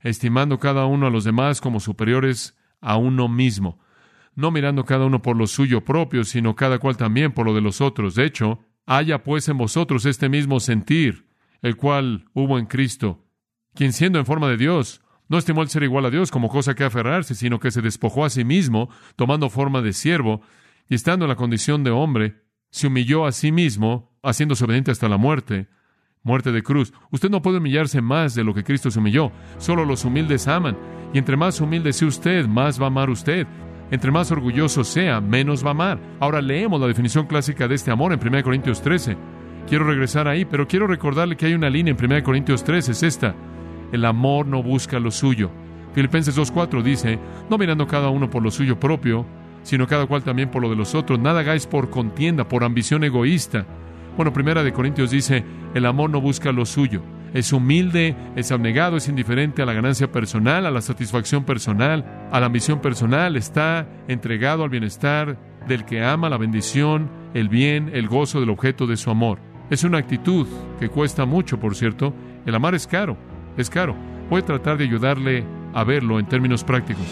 estimando 0.01 0.59
cada 0.59 0.85
uno 0.85 1.07
a 1.07 1.09
los 1.09 1.23
demás 1.23 1.59
como 1.59 1.79
superiores 1.79 2.57
a 2.79 2.97
uno 2.97 3.27
mismo, 3.27 3.79
no 4.35 4.51
mirando 4.51 4.85
cada 4.85 5.05
uno 5.05 5.21
por 5.21 5.35
lo 5.35 5.47
suyo 5.47 5.83
propio, 5.83 6.23
sino 6.23 6.55
cada 6.55 6.77
cual 6.79 6.95
también 6.95 7.31
por 7.31 7.45
lo 7.45 7.53
de 7.53 7.61
los 7.61 7.81
otros. 7.81 8.15
De 8.15 8.25
hecho, 8.25 8.59
haya 8.85 9.23
pues 9.23 9.49
en 9.49 9.57
vosotros 9.57 10.05
este 10.05 10.29
mismo 10.29 10.59
sentir, 10.59 11.27
el 11.61 11.75
cual 11.75 12.25
hubo 12.33 12.59
en 12.59 12.65
Cristo, 12.65 13.24
quien 13.75 13.93
siendo 13.93 14.19
en 14.19 14.25
forma 14.25 14.49
de 14.49 14.57
Dios, 14.57 15.01
No 15.27 15.39
estimó 15.39 15.63
el 15.63 15.69
ser 15.69 15.81
igual 15.81 16.05
a 16.05 16.11
Dios 16.11 16.29
como 16.29 16.49
cosa 16.49 16.75
que 16.75 16.83
aferrarse, 16.83 17.33
sino 17.33 17.59
que 17.59 17.71
se 17.71 17.81
despojó 17.81 18.25
a 18.25 18.29
sí 18.29 18.43
mismo, 18.43 18.89
tomando 19.15 19.49
forma 19.49 19.81
de 19.81 19.91
siervo, 19.91 20.41
y 20.87 20.93
estando 20.93 21.25
en 21.25 21.29
la 21.29 21.35
condición 21.35 21.83
de 21.83 21.89
hombre, 21.89 22.43
se 22.69 22.87
humilló 22.87 23.25
a 23.25 23.31
sí 23.31 23.51
mismo, 23.51 24.15
haciéndose 24.21 24.65
obediente 24.65 24.91
hasta 24.91 25.09
la 25.09 25.17
muerte, 25.17 25.67
muerte 26.21 26.51
de 26.51 26.61
cruz. 26.61 26.93
Usted 27.09 27.29
no 27.29 27.41
puede 27.41 27.57
humillarse 27.57 28.01
más 28.01 28.35
de 28.35 28.43
lo 28.43 28.53
que 28.53 28.63
Cristo 28.63 28.91
se 28.91 28.99
humilló. 28.99 29.31
Solo 29.57 29.85
los 29.85 30.05
humildes 30.05 30.47
aman. 30.47 30.77
Y 31.13 31.17
entre 31.17 31.37
más 31.37 31.61
humilde 31.61 31.93
sea 31.93 32.07
usted, 32.07 32.45
más 32.45 32.79
va 32.79 32.85
a 32.85 32.87
amar 32.87 33.09
usted. 33.09 33.47
Entre 33.91 34.11
más 34.11 34.31
orgulloso 34.31 34.83
sea, 34.83 35.21
menos 35.21 35.63
va 35.63 35.69
a 35.69 35.71
amar. 35.71 35.99
Ahora 36.19 36.41
leemos 36.41 36.81
la 36.81 36.87
definición 36.87 37.27
clásica 37.27 37.67
de 37.67 37.75
este 37.75 37.91
amor 37.91 38.11
en 38.11 38.19
1 38.19 38.43
Corintios 38.43 38.81
13. 38.81 39.15
Quiero 39.67 39.85
regresar 39.85 40.27
ahí, 40.27 40.45
pero 40.45 40.67
quiero 40.67 40.85
recordarle 40.85 41.37
que 41.37 41.45
hay 41.45 41.53
una 41.53 41.69
línea 41.69 41.95
en 41.97 42.11
1 42.11 42.23
Corintios 42.23 42.63
13, 42.63 42.91
es 42.91 43.03
esta. 43.03 43.35
El 43.91 44.05
amor 44.05 44.47
no 44.47 44.63
busca 44.63 44.99
lo 44.99 45.11
suyo. 45.11 45.49
Filipenses 45.93 46.37
2.4 46.37 46.83
dice, 46.83 47.19
no 47.49 47.57
mirando 47.57 47.87
cada 47.87 48.09
uno 48.09 48.29
por 48.29 48.43
lo 48.43 48.51
suyo 48.51 48.79
propio, 48.79 49.25
sino 49.63 49.87
cada 49.87 50.05
cual 50.05 50.23
también 50.23 50.51
por 50.51 50.61
lo 50.61 50.69
de 50.69 50.75
los 50.75 50.93
otros. 50.93 51.19
Nada 51.19 51.39
hagáis 51.39 51.65
por 51.65 51.89
contienda, 51.89 52.47
por 52.47 52.63
ambición 52.63 53.03
egoísta. 53.03 53.65
Bueno, 54.15 54.31
primera 54.31 54.63
de 54.63 54.73
Corintios 54.73 55.11
dice, 55.11 55.43
el 55.73 55.85
amor 55.85 56.09
no 56.09 56.21
busca 56.21 56.51
lo 56.51 56.65
suyo. 56.65 57.01
Es 57.33 57.51
humilde, 57.51 58.15
es 58.35 58.51
abnegado, 58.51 58.95
es 58.95 59.09
indiferente 59.09 59.61
a 59.61 59.65
la 59.65 59.73
ganancia 59.73 60.11
personal, 60.11 60.65
a 60.65 60.71
la 60.71 60.81
satisfacción 60.81 61.43
personal, 61.43 62.29
a 62.31 62.39
la 62.39 62.45
ambición 62.45 62.79
personal, 62.79 63.35
está 63.35 63.87
entregado 64.07 64.63
al 64.63 64.69
bienestar 64.69 65.37
del 65.67 65.83
que 65.83 66.03
ama 66.03 66.29
la 66.29 66.37
bendición, 66.37 67.09
el 67.33 67.49
bien, 67.49 67.89
el 67.93 68.07
gozo 68.07 68.39
del 68.39 68.51
objeto 68.51 68.87
de 68.87 68.95
su 68.95 69.09
amor. 69.09 69.39
Es 69.69 69.83
una 69.83 69.97
actitud 69.97 70.47
que 70.79 70.89
cuesta 70.89 71.25
mucho, 71.25 71.59
por 71.59 71.75
cierto. 71.75 72.13
El 72.45 72.55
amar 72.55 72.75
es 72.75 72.87
caro, 72.87 73.17
es 73.57 73.69
caro. 73.69 73.95
Voy 74.29 74.41
a 74.41 74.45
tratar 74.45 74.77
de 74.77 74.85
ayudarle 74.85 75.45
a 75.73 75.83
verlo 75.83 76.19
en 76.19 76.27
términos 76.27 76.63
prácticos. 76.63 77.05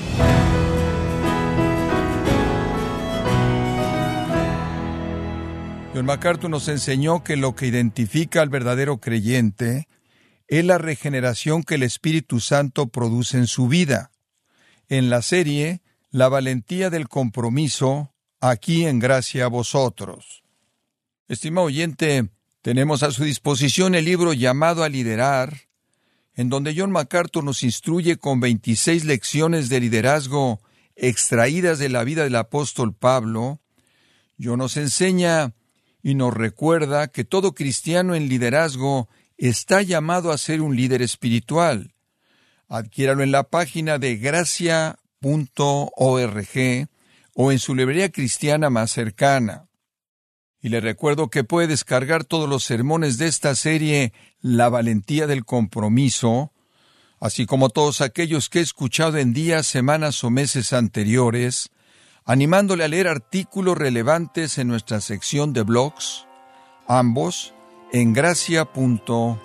John 5.94 6.06
MacArthur 6.08 6.50
nos 6.50 6.68
enseñó 6.70 7.24
que 7.24 7.38
lo 7.38 7.56
que 7.56 7.68
identifica 7.68 8.42
al 8.42 8.50
verdadero 8.50 8.98
creyente 8.98 9.88
es 10.48 10.66
la 10.66 10.80
regeneración 10.80 11.62
que 11.62 11.76
el 11.76 11.84
Espíritu 11.84 12.40
Santo 12.40 12.88
produce 12.88 13.38
en 13.38 13.48
su 13.48 13.68
vida. 13.68 14.12
En 14.90 15.10
la 15.10 15.22
serie, 15.22 15.82
La 16.10 16.30
valentía 16.30 16.92
del 16.92 17.10
compromiso, 17.10 18.14
aquí 18.40 18.86
en 18.86 19.00
gracia 19.00 19.46
a 19.46 19.48
vosotros. 19.48 20.44
Estimado 21.28 21.66
oyente, 21.66 22.30
tenemos 22.62 23.02
a 23.02 23.10
su 23.10 23.24
disposición 23.24 23.96
el 23.96 24.06
libro 24.06 24.34
llamado 24.34 24.84
a 24.84 24.90
liderar, 24.90 25.54
en 26.36 26.50
donde 26.50 26.74
John 26.76 26.92
MacArthur 26.92 27.44
nos 27.44 27.64
instruye 27.64 28.18
con 28.18 28.40
26 28.40 29.06
lecciones 29.06 29.70
de 29.70 29.80
liderazgo 29.80 30.62
extraídas 30.96 31.80
de 31.80 31.90
la 31.90 32.04
vida 32.04 32.24
del 32.24 32.36
apóstol 32.36 32.94
Pablo. 32.94 33.60
John 34.40 34.60
nos 34.60 34.78
enseña 34.78 35.54
y 36.02 36.16
nos 36.16 36.34
recuerda 36.34 37.08
que 37.08 37.24
todo 37.24 37.54
cristiano 37.54 38.16
en 38.16 38.28
liderazgo 38.28 39.08
está 39.38 39.82
llamado 39.82 40.32
a 40.32 40.38
ser 40.38 40.62
un 40.62 40.76
líder 40.76 41.02
espiritual. 41.02 41.94
Adquiéralo 42.68 43.24
en 43.24 43.32
la 43.32 43.44
página 43.44 44.00
de 44.00 44.18
gracia.org 44.18 44.98
o 47.36 47.52
en 47.52 47.60
su 47.60 47.76
librería 47.76 48.12
cristiana 48.12 48.70
más 48.70 48.92
cercana. 48.92 49.68
Y 50.64 50.70
le 50.70 50.80
recuerdo 50.80 51.28
que 51.28 51.44
puede 51.44 51.68
descargar 51.68 52.24
todos 52.24 52.48
los 52.48 52.64
sermones 52.64 53.18
de 53.18 53.28
esta 53.28 53.54
serie 53.54 54.14
La 54.42 54.70
valentía 54.70 55.28
del 55.28 55.44
compromiso, 55.44 56.54
así 57.20 57.46
como 57.46 57.68
todos 57.68 58.00
aquellos 58.00 58.48
que 58.48 58.60
he 58.60 58.62
escuchado 58.62 59.18
en 59.18 59.34
días, 59.34 59.68
semanas 59.68 60.24
o 60.24 60.30
meses 60.30 60.72
anteriores, 60.72 61.70
animándole 62.24 62.86
a 62.86 62.88
leer 62.88 63.10
artículos 63.10 63.78
relevantes 63.78 64.58
en 64.58 64.70
nuestra 64.70 65.02
sección 65.02 65.52
de 65.52 65.64
blogs, 65.64 66.28
ambos 66.88 67.54
en 67.92 68.14
gracia.org. 68.14 69.38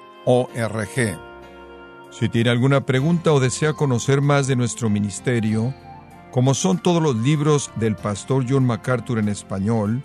Si 2.12 2.28
tiene 2.28 2.50
alguna 2.50 2.86
pregunta 2.86 3.32
o 3.32 3.40
desea 3.40 3.72
conocer 3.72 4.20
más 4.20 4.46
de 4.46 4.54
nuestro 4.54 4.88
ministerio, 4.88 5.74
como 6.30 6.54
son 6.54 6.80
todos 6.80 7.02
los 7.02 7.16
libros 7.16 7.72
del 7.74 7.96
pastor 7.96 8.46
John 8.48 8.64
MacArthur 8.64 9.18
en 9.18 9.28
español, 9.28 10.04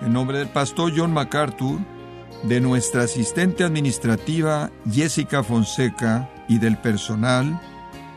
En 0.00 0.12
nombre 0.12 0.38
del 0.38 0.48
pastor 0.48 0.92
John 0.96 1.12
MacArthur, 1.12 1.80
de 2.44 2.60
nuestra 2.60 3.02
asistente 3.02 3.64
administrativa 3.64 4.70
Jessica 4.90 5.42
Fonseca 5.42 6.30
y 6.48 6.58
del 6.58 6.78
personal, 6.78 7.60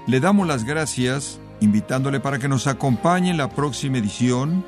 le 0.08 0.20
damos 0.20 0.48
las 0.48 0.64
gracias 0.64 1.40
invitándole 1.60 2.20
para 2.20 2.40
que 2.40 2.48
nos 2.48 2.68
acompañe 2.68 3.32
en 3.32 3.38
la 3.38 3.50
próxima 3.50 3.98
edición 3.98 4.66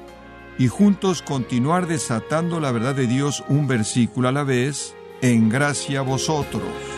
y 0.58 0.68
juntos 0.68 1.22
continuar 1.22 1.88
desatando 1.88 2.60
la 2.60 2.72
verdad 2.72 2.96
de 2.96 3.08
Dios 3.08 3.44
un 3.48 3.68
versículo 3.68 4.30
a 4.30 4.32
la 4.32 4.44
vez 4.44 4.96
en 5.22 5.50
gracia 5.50 6.00
a 6.00 6.04
vosotros. 6.04 6.93